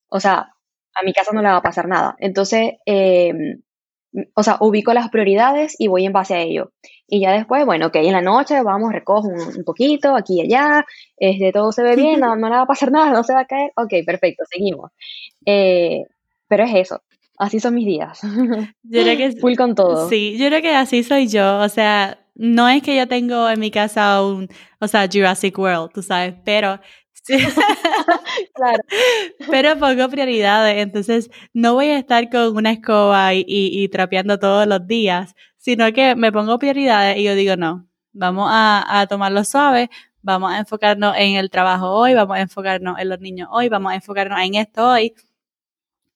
O 0.09 0.21
sea, 0.21 0.53
a 0.95 1.05
mi 1.05 1.13
casa 1.13 1.33
no 1.33 1.43
le 1.43 1.49
va 1.49 1.57
a 1.57 1.63
pasar 1.63 1.89
nada. 1.89 2.17
Entonces, 2.19 2.75
em, 2.87 3.63
o 4.35 4.43
sea, 4.43 4.57
ubico 4.61 4.93
las 4.93 5.11
prioridades 5.11 5.77
y 5.79 5.89
voy 5.89 6.05
en 6.05 6.13
base 6.13 6.35
a 6.35 6.41
ello. 6.41 6.73
Y 7.07 7.21
ya 7.21 7.33
después, 7.33 7.65
bueno, 7.67 7.89
ok, 7.89 7.97
en 7.97 8.13
la 8.13 8.23
noche 8.23 8.63
vamos, 8.63 8.93
recojo 8.93 9.29
un, 9.29 9.65
poquito, 9.65 10.17
aquí 10.17 10.41
y 10.41 10.43
allá, 10.43 10.85
este, 11.17 11.53
todo 11.53 11.73
se 11.73 11.83
ve 11.83 11.97
bien, 11.97 12.21
no, 12.21 12.37
no, 12.37 12.49
le 12.49 12.57
va 12.57 12.63
a 12.63 12.67
pasar 12.67 12.91
nada, 12.93 13.13
no 13.13 13.25
se 13.25 13.35
va 13.35 13.41
a 13.41 13.47
caer. 13.47 13.73
Ok, 13.77 13.93
perfecto, 14.07 14.45
seguimos. 14.51 14.91
Eh, 15.47 16.05
pero 16.49 16.65
es 16.65 16.75
eso, 16.75 17.03
Así 17.41 17.59
son 17.59 17.75
mis 17.75 17.87
días. 17.87 18.21
Yo 18.83 19.03
creo 19.03 19.17
que 19.17 19.33
full 19.41 19.55
con 19.55 19.75
todo. 19.75 20.11
Sí, 20.11 20.37
yo 20.37 20.49
creo 20.49 20.61
que 20.61 20.75
así 20.75 21.03
soy 21.03 21.27
yo. 21.27 21.61
O 21.61 21.71
sea, 21.71 22.19
no 22.35 22.69
es 22.69 22.83
que 22.83 22.95
yo 22.95 23.09
tengo 23.09 23.49
en 23.49 23.59
mi 23.59 23.71
casa 23.71 24.23
un, 24.23 24.47
o 24.79 24.87
sea, 24.87 25.09
Jurassic 25.11 25.59
World, 25.59 25.91
tú 25.91 26.03
sabes, 26.03 26.35
pero 26.45 26.79
claro. 28.55 28.83
Pero 29.51 29.79
pongo 29.79 30.09
prioridades, 30.09 30.79
entonces 30.79 31.31
no 31.53 31.75
voy 31.75 31.87
a 31.87 31.99
estar 31.99 32.29
con 32.31 32.57
una 32.57 32.73
escoba 32.73 33.35
y, 33.35 33.45
y, 33.47 33.89
trapeando 33.89 34.39
todos 34.39 34.67
los 34.67 34.87
días, 34.87 35.35
sino 35.57 35.93
que 35.93 36.15
me 36.17 36.33
pongo 36.33 36.59
prioridades 36.59 37.19
y 37.19 37.25
yo 37.25 37.35
digo, 37.35 37.57
no, 37.57 37.87
vamos 38.13 38.49
a, 38.51 39.01
a 39.01 39.07
tomarlo 39.07 39.45
suave, 39.45 39.91
vamos 40.23 40.53
a 40.53 40.59
enfocarnos 40.59 41.15
en 41.17 41.37
el 41.37 41.51
trabajo 41.51 41.91
hoy, 41.91 42.15
vamos 42.15 42.37
a 42.37 42.41
enfocarnos 42.41 42.99
en 42.99 43.09
los 43.09 43.21
niños 43.21 43.49
hoy, 43.53 43.69
vamos 43.69 43.93
a 43.93 43.97
enfocarnos 43.97 44.41
en 44.41 44.55
esto 44.55 44.89
hoy 44.89 45.15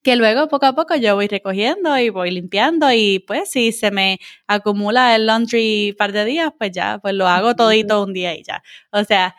que 0.04 0.16
luego 0.16 0.48
poco 0.48 0.66
a 0.66 0.74
poco 0.74 0.94
yo 0.96 1.14
voy 1.16 1.28
recogiendo 1.28 1.98
y 1.98 2.10
voy 2.10 2.30
limpiando 2.30 2.92
y 2.92 3.20
pues 3.20 3.50
si 3.50 3.72
se 3.72 3.90
me 3.90 4.20
acumula 4.46 5.16
el 5.16 5.26
laundry 5.26 5.90
un 5.92 5.96
par 5.96 6.12
de 6.12 6.26
días, 6.26 6.52
pues 6.58 6.72
ya, 6.72 6.98
pues 6.98 7.14
lo 7.14 7.26
hago 7.26 7.56
todito 7.56 8.02
un 8.02 8.12
día 8.12 8.36
y 8.36 8.42
ya. 8.44 8.62
O 8.92 9.02
sea, 9.04 9.34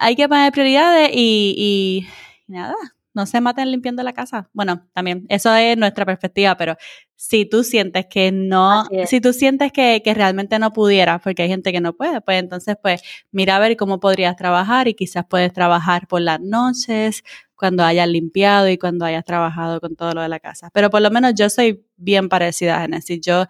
hay 0.00 0.16
que 0.16 0.28
poner 0.28 0.50
prioridades 0.50 1.10
y, 1.12 1.54
y 1.56 2.52
nada, 2.52 2.74
no 3.12 3.26
se 3.26 3.40
maten 3.40 3.70
limpiando 3.70 4.02
la 4.02 4.12
casa. 4.12 4.48
Bueno, 4.52 4.88
también, 4.94 5.26
eso 5.28 5.54
es 5.54 5.76
nuestra 5.76 6.06
perspectiva, 6.06 6.56
pero 6.56 6.76
si 7.16 7.44
tú 7.44 7.62
sientes 7.62 8.06
que 8.06 8.32
no, 8.32 8.86
si 9.06 9.20
tú 9.20 9.32
sientes 9.32 9.72
que, 9.72 10.00
que, 10.02 10.14
realmente 10.14 10.58
no 10.58 10.72
pudieras, 10.72 11.20
porque 11.22 11.42
hay 11.42 11.48
gente 11.48 11.70
que 11.70 11.80
no 11.80 11.92
puede, 11.94 12.20
pues 12.22 12.38
entonces, 12.38 12.76
pues 12.80 13.02
mira 13.30 13.56
a 13.56 13.58
ver 13.58 13.76
cómo 13.76 14.00
podrías 14.00 14.36
trabajar 14.36 14.88
y 14.88 14.94
quizás 14.94 15.24
puedes 15.28 15.52
trabajar 15.52 16.06
por 16.08 16.22
las 16.22 16.40
noches, 16.40 17.22
cuando 17.60 17.84
hayas 17.84 18.08
limpiado 18.08 18.70
y 18.70 18.78
cuando 18.78 19.04
hayas 19.04 19.22
trabajado 19.22 19.82
con 19.82 19.94
todo 19.94 20.14
lo 20.14 20.22
de 20.22 20.30
la 20.30 20.40
casa. 20.40 20.70
Pero 20.72 20.88
por 20.88 21.02
lo 21.02 21.10
menos 21.10 21.34
yo 21.34 21.50
soy 21.50 21.84
bien 21.98 22.30
parecida 22.30 22.78
a 22.78 22.80
Genesis. 22.80 23.20
Yo 23.20 23.44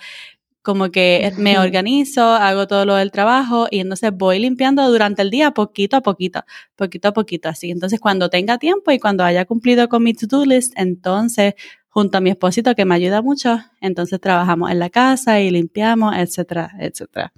como 0.63 0.91
que 0.91 1.33
me 1.39 1.59
organizo, 1.59 2.23
hago 2.23 2.67
todo 2.67 2.85
lo 2.85 2.95
del 2.97 3.11
trabajo 3.11 3.67
y 3.71 3.81
entonces 3.81 4.13
voy 4.13 4.39
limpiando 4.39 4.91
durante 4.91 5.23
el 5.23 5.31
día 5.31 5.53
poquito 5.53 5.97
a 5.97 6.01
poquito, 6.03 6.45
poquito 6.77 7.09
a 7.09 7.13
poquito 7.13 7.49
así. 7.49 7.71
Entonces 7.71 7.99
cuando 7.99 8.29
tenga 8.29 8.59
tiempo 8.59 8.91
y 8.91 8.99
cuando 8.99 9.25
haya 9.25 9.45
cumplido 9.47 9.89
con 9.89 10.03
mi 10.03 10.13
to-do 10.13 10.45
list, 10.45 10.75
entonces 10.77 11.55
junto 11.89 12.19
a 12.19 12.21
mi 12.21 12.31
esposito 12.31 12.75
que 12.75 12.85
me 12.85 12.95
ayuda 12.95 13.23
mucho, 13.23 13.59
entonces 13.81 14.21
trabajamos 14.21 14.71
en 14.71 14.79
la 14.79 14.91
casa 14.91 15.41
y 15.41 15.51
limpiamos, 15.51 16.15
etcétera, 16.17 16.73
etcétera. 16.79 17.33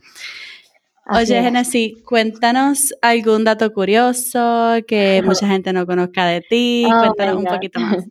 Oye, 1.06 1.42
Genesis, 1.42 1.94
cuéntanos 2.04 2.94
algún 3.02 3.44
dato 3.44 3.72
curioso 3.72 4.76
que 4.86 5.22
mucha 5.24 5.48
gente 5.48 5.72
no 5.72 5.84
conozca 5.84 6.26
de 6.26 6.42
ti. 6.42 6.86
Oh 6.86 6.98
cuéntanos 7.00 7.36
un 7.36 7.44
poquito 7.44 7.80
más. 7.80 8.04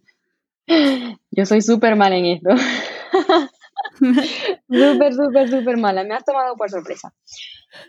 Yo 1.32 1.46
soy 1.46 1.62
súper 1.62 1.96
mala 1.96 2.18
en 2.18 2.26
esto. 2.26 2.50
súper, 4.70 5.14
súper, 5.14 5.50
súper 5.50 5.78
mala. 5.78 6.04
Me 6.04 6.16
has 6.16 6.26
tomado 6.26 6.56
por 6.56 6.70
sorpresa. 6.70 7.14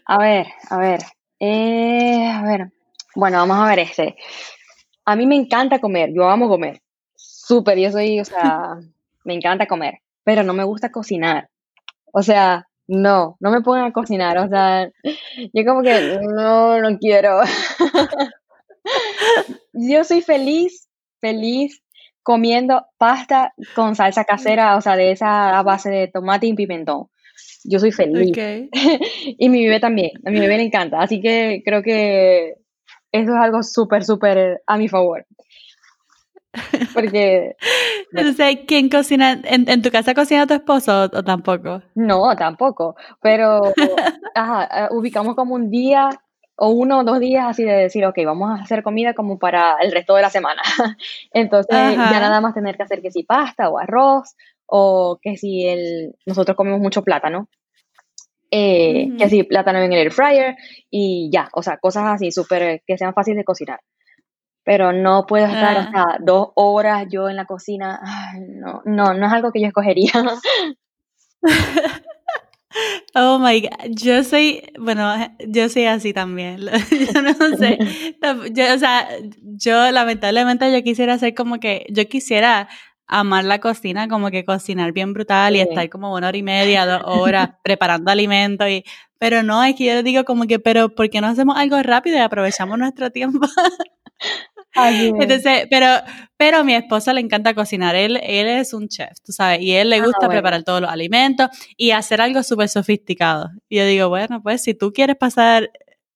A 0.07 0.19
ver, 0.19 0.47
a 0.71 0.79
ver. 0.79 1.01
Eh, 1.41 2.31
a 2.31 2.43
ver. 2.43 2.73
Bueno, 3.15 3.39
vamos 3.39 3.59
a 3.59 3.69
ver 3.69 3.81
este. 3.81 4.17
A 5.05 5.17
mí 5.17 5.27
me 5.27 5.37
encanta 5.37 5.81
comer. 5.81 6.11
Yo 6.15 6.29
amo 6.29 6.49
comer. 6.49 6.81
Súper. 7.15 7.79
Yo 7.79 7.91
soy, 7.91 8.21
o 8.21 8.25
sea, 8.25 8.77
me 9.25 9.35
encanta 9.35 9.67
comer. 9.67 10.01
Pero 10.25 10.43
no 10.43 10.53
me 10.53 10.65
gusta 10.65 10.93
cocinar. 10.93 11.49
O 12.13 12.23
sea, 12.23 12.69
no, 12.87 13.37
no 13.41 13.51
me 13.51 13.63
pongan 13.63 13.87
a 13.87 13.93
cocinar, 13.93 14.37
o 14.39 14.49
sea, 14.49 14.91
yo 15.53 15.65
como 15.65 15.83
que 15.83 16.21
no, 16.23 16.81
no 16.81 16.99
quiero. 16.99 17.41
yo 19.73 20.05
soy 20.05 20.21
feliz, 20.21 20.89
feliz 21.21 21.83
comiendo 22.23 22.87
pasta 22.99 23.55
con 23.75 23.97
salsa 23.97 24.25
casera, 24.25 24.77
o 24.77 24.81
sea, 24.81 24.97
de 24.97 25.13
esa 25.13 25.59
a 25.59 25.63
base 25.63 25.91
de 25.91 26.09
tomate 26.09 26.47
y 26.47 26.55
pimentón. 26.55 27.09
yo 27.65 27.79
soy 27.79 27.93
feliz. 27.93 28.37
y 29.39 29.49
mi 29.49 29.65
bebé 29.65 29.81
también, 29.81 30.11
a 30.25 30.31
mi 30.31 30.41
bebé 30.41 30.59
le 30.59 30.65
encanta, 30.65 31.01
así 31.01 31.21
que 31.21 31.63
creo 31.65 31.83
que 31.83 32.55
eso 33.13 33.31
es 33.31 33.39
algo 33.41 33.63
súper, 33.63 34.05
súper 34.05 34.63
a 34.67 34.79
mi 34.79 34.89
favor. 34.89 35.27
Porque... 36.93 37.57
Entonces, 38.13 38.59
¿quién 38.67 38.89
cocina? 38.89 39.41
¿En, 39.45 39.83
tu 39.83 39.91
casa 39.91 40.15
cocina 40.15 40.47
tu 40.47 40.55
esposo 40.55 41.05
o, 41.05 41.25
tampoco? 41.25 41.83
No, 41.95 42.35
tampoco, 42.37 42.95
pero 43.21 43.61
ajá, 44.35 44.89
ubicamos 44.93 45.35
como 45.35 45.55
un 45.55 45.71
día 45.71 46.11
o 46.65 46.69
uno 46.69 47.01
o 47.01 47.05
dos 47.05 47.19
días 47.19 47.45
así 47.49 47.65
de 47.65 47.73
decir, 47.73 48.07
ok, 48.07 48.17
vamos 48.25 48.49
a 48.49 48.63
hacer 48.63 48.85
comida 48.85 49.15
como 49.15 49.37
para 49.37 49.79
el 49.81 49.91
resto 49.91 50.15
de 50.15 50.23
la 50.23 50.31
semana. 50.31 50.63
Entonces, 51.33 51.97
ya 51.97 52.21
nada 52.21 52.41
más 52.41 52.55
tener 52.55 52.77
que 52.77 52.85
hacer 52.85 53.03
que 53.03 53.11
si 53.11 53.25
pasta 53.25 53.69
o 53.69 53.81
arroz 53.81 54.37
o 54.67 55.19
que 55.21 55.37
si 55.37 55.67
el, 55.67 56.15
nosotros 56.25 56.57
comemos 56.57 56.79
mucho 56.79 57.03
plátano, 57.03 57.49
eh, 58.53 59.09
que 59.19 59.29
si 59.29 59.43
plátano 59.43 59.81
en 59.81 59.93
el 59.93 59.99
air 59.99 60.13
fryer 60.13 60.55
y 60.89 61.31
ya, 61.33 61.49
o 61.53 61.65
sea, 61.65 61.79
cosas 61.79 62.05
así 62.07 62.31
súper 62.31 62.81
que 62.87 62.97
sean 62.97 63.13
fáciles 63.13 63.39
de 63.39 63.45
cocinar. 63.45 63.81
Pero 64.63 64.93
no 64.93 65.27
puedo 65.27 65.47
estar 65.47 65.77
hasta 65.77 66.03
ah. 66.03 66.19
dos 66.21 66.51
horas 66.55 67.09
yo 67.11 67.29
en 67.29 67.35
la 67.35 67.45
cocina. 67.45 68.01
no, 68.39 68.83
no, 68.85 69.15
no 69.15 69.27
es 69.27 69.33
algo 69.33 69.51
que 69.51 69.61
yo 69.61 69.67
escogería. 69.67 70.13
Oh 73.15 73.39
my 73.39 73.61
God, 73.61 73.91
yo 73.91 74.25
soy, 74.25 74.63
bueno, 74.79 75.15
yo 75.47 75.69
soy 75.69 75.85
así 75.85 76.13
también. 76.13 76.61
yo 77.15 77.23
no 77.23 77.57
sé, 77.57 77.79
yo, 78.53 78.75
o 78.75 78.79
sea, 78.79 79.09
yo 79.43 79.91
lamentablemente 79.91 80.73
yo 80.73 80.83
quisiera 80.83 81.15
hacer 81.15 81.35
como 81.35 81.61
que, 81.61 81.87
yo 81.91 82.09
quisiera 82.09 82.69
amar 83.07 83.45
la 83.45 83.61
cocina, 83.61 84.09
como 84.09 84.31
que 84.31 84.45
cocinar 84.45 84.93
bien 84.93 85.13
brutal 85.13 85.55
y 85.57 85.61
estar 85.61 85.89
como 85.91 86.15
una 86.15 86.29
hora 86.29 86.37
y 86.37 86.43
media, 86.43 86.87
dos 86.87 87.03
horas 87.05 87.51
preparando 87.63 88.11
alimentos 88.11 88.69
y, 88.69 88.85
pero 89.19 89.43
no, 89.43 89.63
es 89.63 89.77
que 89.77 89.85
yo 89.85 90.03
digo 90.03 90.25
como 90.25 90.47
que, 90.47 90.59
pero 90.59 90.95
¿por 90.95 91.11
qué 91.11 91.21
no 91.21 91.29
hacemos 91.29 91.57
algo 91.57 91.81
rápido 91.83 92.17
y 92.17 92.21
aprovechamos 92.21 92.79
nuestro 92.79 93.11
tiempo? 93.11 93.47
Entonces, 94.75 95.67
pero, 95.71 95.87
pero 96.37 96.59
a 96.59 96.65
mi 96.65 96.75
esposa 96.75 97.13
le 97.13 97.21
encanta 97.21 97.55
cocinar. 97.55 97.95
Él, 97.95 98.19
él 98.23 98.47
es 98.47 98.73
un 98.73 98.89
chef, 98.89 99.19
tú 99.25 99.33
sabes, 99.33 99.61
y 99.61 99.73
él 99.73 99.91
le 99.91 99.97
ah, 99.97 100.05
gusta 100.05 100.29
preparar 100.29 100.63
todos 100.63 100.81
los 100.81 100.91
alimentos 100.91 101.49
y 101.77 101.91
hacer 101.91 102.21
algo 102.21 102.43
súper 102.43 102.69
sofisticado. 102.69 103.51
Y 103.69 103.77
yo 103.77 103.87
digo, 103.87 104.09
bueno, 104.09 104.43
pues 104.43 104.63
si 104.63 104.75
tú 104.75 104.93
quieres 104.93 105.17
pasar 105.17 105.71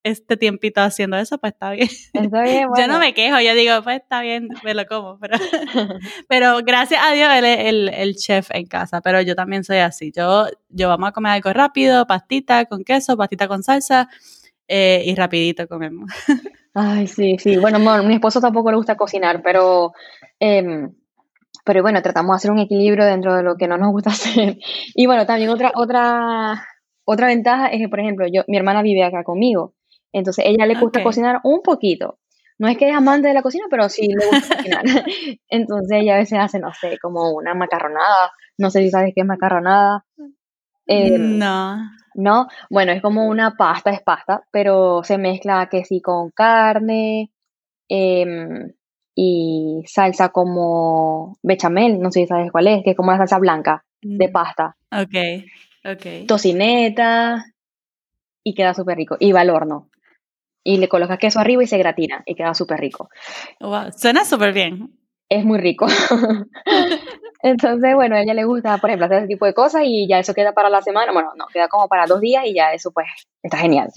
este 0.07 0.37
tiempito 0.37 0.81
haciendo 0.81 1.16
eso, 1.16 1.37
pues 1.38 1.53
está 1.53 1.73
bien. 1.73 1.88
yo 2.79 2.87
no 2.87 3.01
me 3.01 3.12
quejo, 3.12 3.40
yo 3.40 3.55
digo, 3.55 3.83
pues 3.83 4.01
está 4.03 4.21
bien, 4.21 4.49
me 4.62 4.73
lo 4.73 4.87
como. 4.87 5.19
Pero, 5.19 5.37
pero 6.29 6.59
gracias 6.64 7.01
a 7.05 7.12
Dios 7.12 7.29
él 7.35 7.45
es 7.45 7.59
el, 7.66 7.88
el, 7.88 8.14
chef 8.14 8.49
en 8.53 8.66
casa, 8.66 9.01
pero 9.01 9.21
yo 9.21 9.35
también 9.35 9.64
soy 9.64 9.79
así. 9.79 10.12
Yo, 10.16 10.47
yo 10.69 10.88
vamos 10.88 11.09
a 11.09 11.12
comer 11.12 11.33
algo 11.33 11.53
rápido, 11.53 12.07
pastita 12.07 12.66
con 12.66 12.85
queso, 12.85 13.16
pastita 13.16 13.49
con 13.49 13.64
salsa 13.64 14.09
eh, 14.69 15.03
y 15.05 15.14
rapidito 15.16 15.66
comemos. 15.66 16.11
Ay, 16.79 17.07
sí, 17.07 17.39
sí. 17.39 17.57
Bueno, 17.57 17.79
mi 18.03 18.15
esposo 18.15 18.39
tampoco 18.39 18.71
le 18.71 18.77
gusta 18.77 18.97
cocinar, 18.97 19.41
pero, 19.43 19.93
em, 20.39 20.95
pero 21.65 21.81
bueno, 21.81 22.03
tratamos 22.03 22.35
de 22.35 22.37
hacer 22.37 22.51
un 22.51 22.59
equilibrio 22.59 23.07
dentro 23.07 23.35
de 23.35 23.43
lo 23.43 23.57
que 23.57 23.67
no 23.67 23.79
nos 23.79 23.93
gusta 23.93 24.11
hacer. 24.51 24.59
Y 24.95 25.07
bueno, 25.07 25.25
también 25.25 25.49
otra, 25.49 25.73
otra, 25.75 26.62
otra 27.07 27.29
ventaja 27.29 27.69
es 27.69 27.79
que, 27.79 27.89
por 27.89 28.01
ejemplo, 28.01 28.27
yo, 28.31 28.43
mi 28.49 28.59
hermana 28.59 28.83
vive 28.83 29.05
acá 29.05 29.25
conmigo, 29.25 29.73
entonces 30.12 30.45
ella 30.47 30.67
le 30.67 30.79
gusta 30.79 31.03
cocinar 31.03 31.41
un 31.45 31.62
poquito. 31.62 32.19
No 32.59 32.69
es 32.69 32.77
que 32.77 32.91
es 32.91 32.95
amante 32.95 33.29
de 33.29 33.35
la 33.35 33.43
cocina, 33.43 33.65
pero 33.71 33.89
sí 33.89 34.09
le 34.09 34.27
gusta 34.27 34.57
cocinar. 34.57 34.83
entonces 35.49 35.99
ella 35.99 36.17
a 36.17 36.19
veces 36.19 36.39
hace, 36.39 36.59
no 36.59 36.75
sé, 36.75 36.99
como 37.01 37.31
una 37.31 37.55
macarronada. 37.55 38.33
No 38.59 38.69
sé 38.69 38.83
si 38.83 38.91
sabes 38.91 39.12
qué 39.15 39.23
es 39.23 39.27
macarronada. 39.27 40.05
Em, 40.87 41.39
no. 41.39 41.79
¿No? 42.16 42.48
Bueno, 42.70 42.92
es 42.92 43.02
como 43.02 43.26
una 43.26 43.57
pasta, 43.57 43.90
es 43.90 44.02
pasta, 44.02 44.42
pero 44.50 45.02
se 45.05 45.18
mezcla 45.18 45.68
que 45.70 45.85
sí 45.85 46.00
con 46.00 46.31
carne 46.31 47.31
em, 47.88 48.72
y 49.14 49.83
salsa 49.87 50.31
como 50.31 51.38
bechamel, 51.42 52.00
no 52.00 52.11
sé 52.11 52.20
si 52.20 52.26
sabes 52.26 52.50
cuál 52.50 52.66
es, 52.66 52.83
que 52.83 52.90
es 52.90 52.96
como 52.96 53.12
la 53.12 53.18
salsa 53.18 53.38
blanca 53.38 53.85
de 54.02 54.29
mm. 54.29 54.33
pasta. 54.33 54.76
Ok, 54.90 55.44
ok. 55.85 56.26
Tocineta 56.26 57.44
y 58.44 58.55
queda 58.55 58.74
súper 58.74 58.96
rico. 58.96 59.16
Y 59.20 59.33
va 59.33 59.40
al 59.40 59.50
horno. 59.50 59.90
Y 60.64 60.79
le 60.79 60.88
colocas 60.88 61.18
queso 61.18 61.38
arriba 61.38 61.62
y 61.62 61.66
se 61.66 61.79
gratina 61.79 62.22
y 62.26 62.35
queda 62.35 62.55
súper 62.55 62.81
rico. 62.81 63.09
Wow, 63.61 63.92
suena 63.96 64.24
súper 64.24 64.52
bien 64.52 64.90
es 65.29 65.45
muy 65.45 65.59
rico. 65.59 65.87
Entonces, 67.43 67.95
bueno, 67.95 68.17
a 68.17 68.23
ella 68.23 68.35
le 68.35 68.45
gusta, 68.45 68.79
por 68.79 68.91
ejemplo, 68.91 69.07
hacer 69.07 69.19
ese 69.19 69.29
tipo 69.29 69.47
de 69.47 69.55
cosas 69.55 69.83
y 69.85 70.09
ya 70.09 70.19
eso 70.19 70.35
queda 70.35 70.53
para 70.53 70.71
la 70.71 70.83
semana. 70.83 71.12
Bueno, 71.12 71.31
no, 71.37 71.47
queda 71.53 71.69
como 71.69 71.87
para 71.87 72.07
dos 72.07 72.21
días 72.21 72.45
y 72.47 72.55
ya 72.55 72.73
eso 72.73 72.91
pues 72.91 73.07
está 73.43 73.59
genial. 73.59 73.91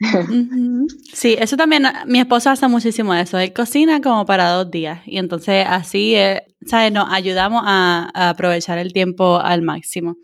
Sí, 1.12 1.36
eso 1.38 1.56
también, 1.56 1.84
mi 2.06 2.18
esposo 2.18 2.50
hace 2.50 2.68
muchísimo 2.68 3.14
eso. 3.14 3.38
Él 3.38 3.52
cocina 3.52 4.00
como 4.00 4.26
para 4.26 4.50
dos 4.50 4.70
días 4.70 5.00
y 5.06 5.18
entonces 5.18 5.64
así, 5.68 6.14
eh, 6.14 6.42
¿sabes? 6.66 6.92
Nos 6.92 7.10
ayudamos 7.10 7.62
a, 7.64 8.10
a 8.12 8.30
aprovechar 8.30 8.78
el 8.78 8.92
tiempo 8.92 9.38
al 9.38 9.62
máximo. 9.62 10.16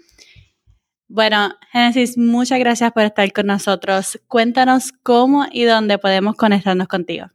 Bueno, 1.08 1.52
Genesis, 1.72 2.18
muchas 2.18 2.58
gracias 2.58 2.92
por 2.92 3.04
estar 3.04 3.30
con 3.32 3.46
nosotros. 3.46 4.18
Cuéntanos 4.28 4.92
cómo 4.92 5.46
y 5.50 5.64
dónde 5.64 5.98
podemos 5.98 6.36
conectarnos 6.36 6.88
contigo. 6.88 7.26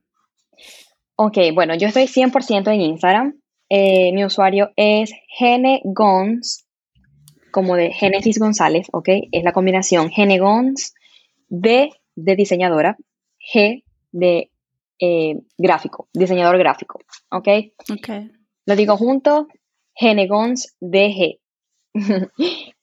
Ok, 1.19 1.37
bueno, 1.55 1.73
yo 1.73 1.87
estoy 1.87 2.03
100% 2.03 2.71
en 2.71 2.81
Instagram. 2.81 3.41
Eh, 3.69 4.11
mi 4.13 4.23
usuario 4.23 4.71
es 4.75 5.11
genegons, 5.27 6.67
como 7.51 7.75
de 7.75 7.91
Genesis 7.91 8.37
González, 8.37 8.87
¿ok? 8.91 9.09
Es 9.31 9.43
la 9.43 9.51
combinación 9.51 10.11
genegons, 10.11 10.93
D 11.49 11.89
de 12.15 12.35
diseñadora, 12.35 12.97
G 13.51 13.83
de 14.11 14.51
eh, 14.99 15.39
gráfico, 15.57 16.07
diseñador 16.13 16.59
gráfico, 16.59 16.99
¿ok? 17.31 17.47
Ok. 17.91 18.09
Lo 18.67 18.75
digo 18.75 18.95
junto, 18.95 19.47
genegons 19.95 20.75
DG. 20.81 21.39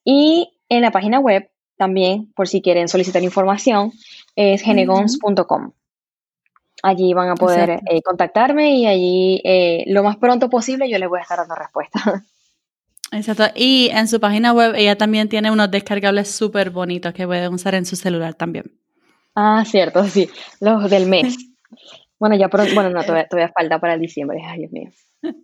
y 0.04 0.48
en 0.68 0.82
la 0.82 0.90
página 0.90 1.20
web, 1.20 1.48
también, 1.76 2.32
por 2.34 2.48
si 2.48 2.62
quieren 2.62 2.88
solicitar 2.88 3.22
información, 3.22 3.92
es 4.34 4.62
genegons.com. 4.62 5.72
Allí 6.86 7.14
van 7.14 7.30
a 7.30 7.34
poder 7.34 7.80
eh, 7.90 8.02
contactarme 8.02 8.74
y 8.76 8.86
allí 8.86 9.40
eh, 9.42 9.84
lo 9.86 10.02
más 10.02 10.18
pronto 10.18 10.50
posible 10.50 10.90
yo 10.90 10.98
les 10.98 11.08
voy 11.08 11.18
a 11.18 11.22
estar 11.22 11.38
dando 11.38 11.54
respuesta. 11.54 11.98
Exacto. 13.10 13.44
Y 13.54 13.88
en 13.90 14.06
su 14.06 14.20
página 14.20 14.52
web 14.52 14.74
ella 14.76 14.98
también 14.98 15.30
tiene 15.30 15.50
unos 15.50 15.70
descargables 15.70 16.30
súper 16.30 16.68
bonitos 16.68 17.14
que 17.14 17.26
pueden 17.26 17.54
usar 17.54 17.74
en 17.74 17.86
su 17.86 17.96
celular 17.96 18.34
también. 18.34 18.70
Ah, 19.34 19.64
cierto, 19.66 20.04
sí. 20.04 20.28
Los 20.60 20.90
del 20.90 21.06
mes. 21.06 21.36
Bueno, 22.16 22.36
ya 22.36 22.48
pronto, 22.48 22.72
bueno, 22.74 22.88
no, 22.90 23.02
todavía, 23.02 23.26
todavía 23.28 23.52
falta 23.52 23.78
para 23.80 23.94
el 23.94 24.00
diciembre. 24.00 24.38
Ay, 24.46 24.60
Dios 24.60 24.72
mío. 24.72 24.90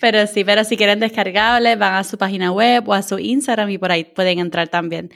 Pero 0.00 0.26
sí, 0.26 0.44
pero 0.44 0.64
si 0.64 0.76
quieren 0.76 1.00
descargables, 1.00 1.78
van 1.78 1.94
a 1.94 2.04
su 2.04 2.18
página 2.18 2.52
web 2.52 2.86
o 2.88 2.92
a 2.92 3.02
su 3.02 3.18
Instagram 3.18 3.70
y 3.70 3.78
por 3.78 3.92
ahí 3.92 4.04
pueden 4.04 4.38
entrar 4.38 4.68
también. 4.68 5.10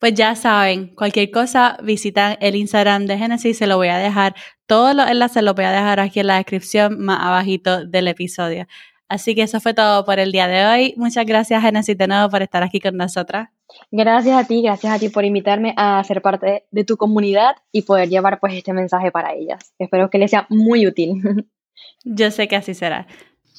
Pues 0.00 0.14
ya 0.14 0.34
saben, 0.34 0.94
cualquier 0.94 1.30
cosa, 1.30 1.76
visitan 1.82 2.38
el 2.40 2.56
Instagram 2.56 3.04
de 3.04 3.18
Genesis, 3.18 3.58
se 3.58 3.66
lo 3.66 3.76
voy 3.76 3.88
a 3.88 3.98
dejar, 3.98 4.34
todos 4.70 4.94
los 4.94 5.10
enlaces 5.10 5.42
los 5.42 5.56
voy 5.56 5.64
a 5.64 5.72
dejar 5.72 5.98
aquí 5.98 6.20
en 6.20 6.28
la 6.28 6.36
descripción 6.36 7.00
más 7.00 7.18
abajito 7.20 7.84
del 7.86 8.06
episodio. 8.06 8.68
Así 9.08 9.34
que 9.34 9.42
eso 9.42 9.58
fue 9.58 9.74
todo 9.74 10.04
por 10.04 10.20
el 10.20 10.30
día 10.30 10.46
de 10.46 10.64
hoy. 10.64 10.94
Muchas 10.96 11.26
gracias 11.26 11.60
Genesis 11.60 11.98
de 11.98 12.06
nuevo 12.06 12.30
por 12.30 12.40
estar 12.40 12.62
aquí 12.62 12.78
con 12.78 12.96
nosotras. 12.96 13.48
Gracias 13.90 14.36
a 14.38 14.46
ti, 14.46 14.62
gracias 14.62 14.92
a 14.94 15.00
ti 15.00 15.08
por 15.08 15.24
invitarme 15.24 15.74
a 15.76 16.04
ser 16.04 16.22
parte 16.22 16.66
de 16.70 16.84
tu 16.84 16.96
comunidad 16.96 17.56
y 17.72 17.82
poder 17.82 18.08
llevar 18.08 18.38
pues 18.38 18.54
este 18.54 18.72
mensaje 18.72 19.10
para 19.10 19.34
ellas. 19.34 19.74
Espero 19.76 20.08
que 20.08 20.18
les 20.18 20.30
sea 20.30 20.46
muy 20.48 20.86
útil. 20.86 21.20
Yo 22.04 22.30
sé 22.30 22.46
que 22.46 22.54
así 22.54 22.72
será. 22.74 23.08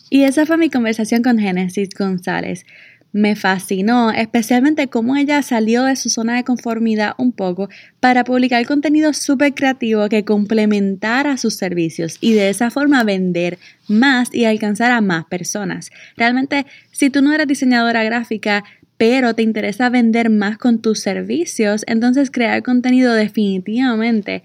Y 0.10 0.24
esa 0.24 0.46
fue 0.46 0.56
mi 0.56 0.70
conversación 0.70 1.24
con 1.24 1.40
Genesis 1.40 1.90
González 1.94 2.66
me 3.14 3.36
fascinó, 3.36 4.12
especialmente 4.12 4.88
cómo 4.88 5.16
ella 5.16 5.42
salió 5.42 5.84
de 5.84 5.96
su 5.96 6.10
zona 6.10 6.36
de 6.36 6.44
conformidad 6.44 7.14
un 7.18 7.32
poco 7.32 7.70
para 8.00 8.24
publicar 8.24 8.66
contenido 8.66 9.14
súper 9.14 9.54
creativo 9.54 10.08
que 10.10 10.24
complementara 10.24 11.38
sus 11.38 11.56
servicios 11.56 12.18
y 12.22 12.34
de 12.34 12.50
esa 12.50 12.72
forma 12.72 13.04
vender 13.04 13.60
más 13.88 14.34
y 14.34 14.46
alcanzar 14.46 14.92
a 14.92 15.02
más 15.02 15.26
personas. 15.26 15.92
Realmente, 16.16 16.66
si 16.92 17.10
tú 17.10 17.22
no 17.22 17.34
eres 17.34 17.48
diseñadora 17.48 18.04
gráfica, 18.04 18.64
pero 18.98 19.34
te 19.34 19.42
interesa 19.42 19.90
vender 19.90 20.30
más 20.30 20.58
con 20.58 20.80
tus 20.80 21.00
servicios, 21.00 21.84
entonces 21.88 22.30
crear 22.30 22.62
contenido 22.62 23.14
definitivamente 23.14 24.44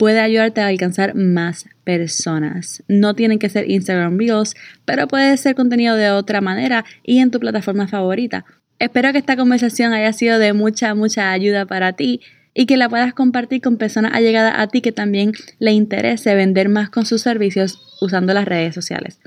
puede 0.00 0.20
ayudarte 0.20 0.62
a 0.62 0.68
alcanzar 0.68 1.14
más 1.14 1.66
personas. 1.84 2.82
No 2.88 3.12
tienen 3.14 3.38
que 3.38 3.50
ser 3.50 3.70
Instagram 3.70 4.16
Reels, 4.16 4.54
pero 4.86 5.06
puede 5.06 5.36
ser 5.36 5.54
contenido 5.54 5.94
de 5.94 6.10
otra 6.10 6.40
manera 6.40 6.86
y 7.02 7.18
en 7.18 7.30
tu 7.30 7.38
plataforma 7.38 7.86
favorita. 7.86 8.46
Espero 8.78 9.12
que 9.12 9.18
esta 9.18 9.36
conversación 9.36 9.92
haya 9.92 10.14
sido 10.14 10.38
de 10.38 10.54
mucha, 10.54 10.94
mucha 10.94 11.32
ayuda 11.32 11.66
para 11.66 11.92
ti 11.92 12.22
y 12.54 12.64
que 12.64 12.78
la 12.78 12.88
puedas 12.88 13.12
compartir 13.12 13.60
con 13.60 13.76
personas 13.76 14.14
allegadas 14.14 14.54
a 14.56 14.68
ti 14.68 14.80
que 14.80 14.90
también 14.90 15.32
le 15.58 15.72
interese 15.72 16.34
vender 16.34 16.70
más 16.70 16.88
con 16.88 17.04
sus 17.04 17.20
servicios 17.20 17.98
usando 18.00 18.32
las 18.32 18.46
redes 18.46 18.74
sociales. 18.74 19.20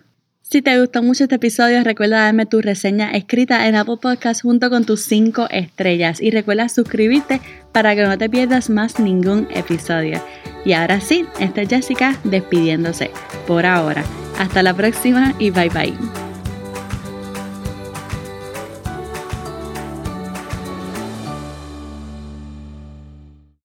Si 0.54 0.62
te 0.62 0.80
gustó 0.80 1.02
mucho 1.02 1.24
este 1.24 1.38
episodio, 1.38 1.84
recuerda 1.84 2.26
darme 2.26 2.46
tu 2.46 2.62
reseña 2.62 3.10
escrita 3.10 3.68
en 3.68 3.74
Apple 3.74 3.98
Podcast 4.00 4.44
junto 4.44 4.70
con 4.70 4.86
tus 4.86 5.02
5 5.02 5.48
estrellas 5.50 6.22
y 6.22 6.30
recuerda 6.30 6.70
suscribirte 6.70 7.42
para 7.72 7.96
que 7.96 8.04
no 8.04 8.16
te 8.20 8.30
pierdas 8.30 8.70
más 8.70 9.00
ningún 9.00 9.48
episodio. 9.50 10.24
Y 10.64 10.74
ahora 10.74 11.02
sí, 11.02 11.26
esta 11.40 11.64
es 11.64 11.70
Jessica 11.70 12.16
despidiéndose 12.24 13.10
por 13.48 13.66
ahora. 13.66 14.04
Hasta 14.38 14.62
la 14.62 14.76
próxima 14.76 15.34
y 15.40 15.50
bye 15.50 15.70
bye. 15.70 16.33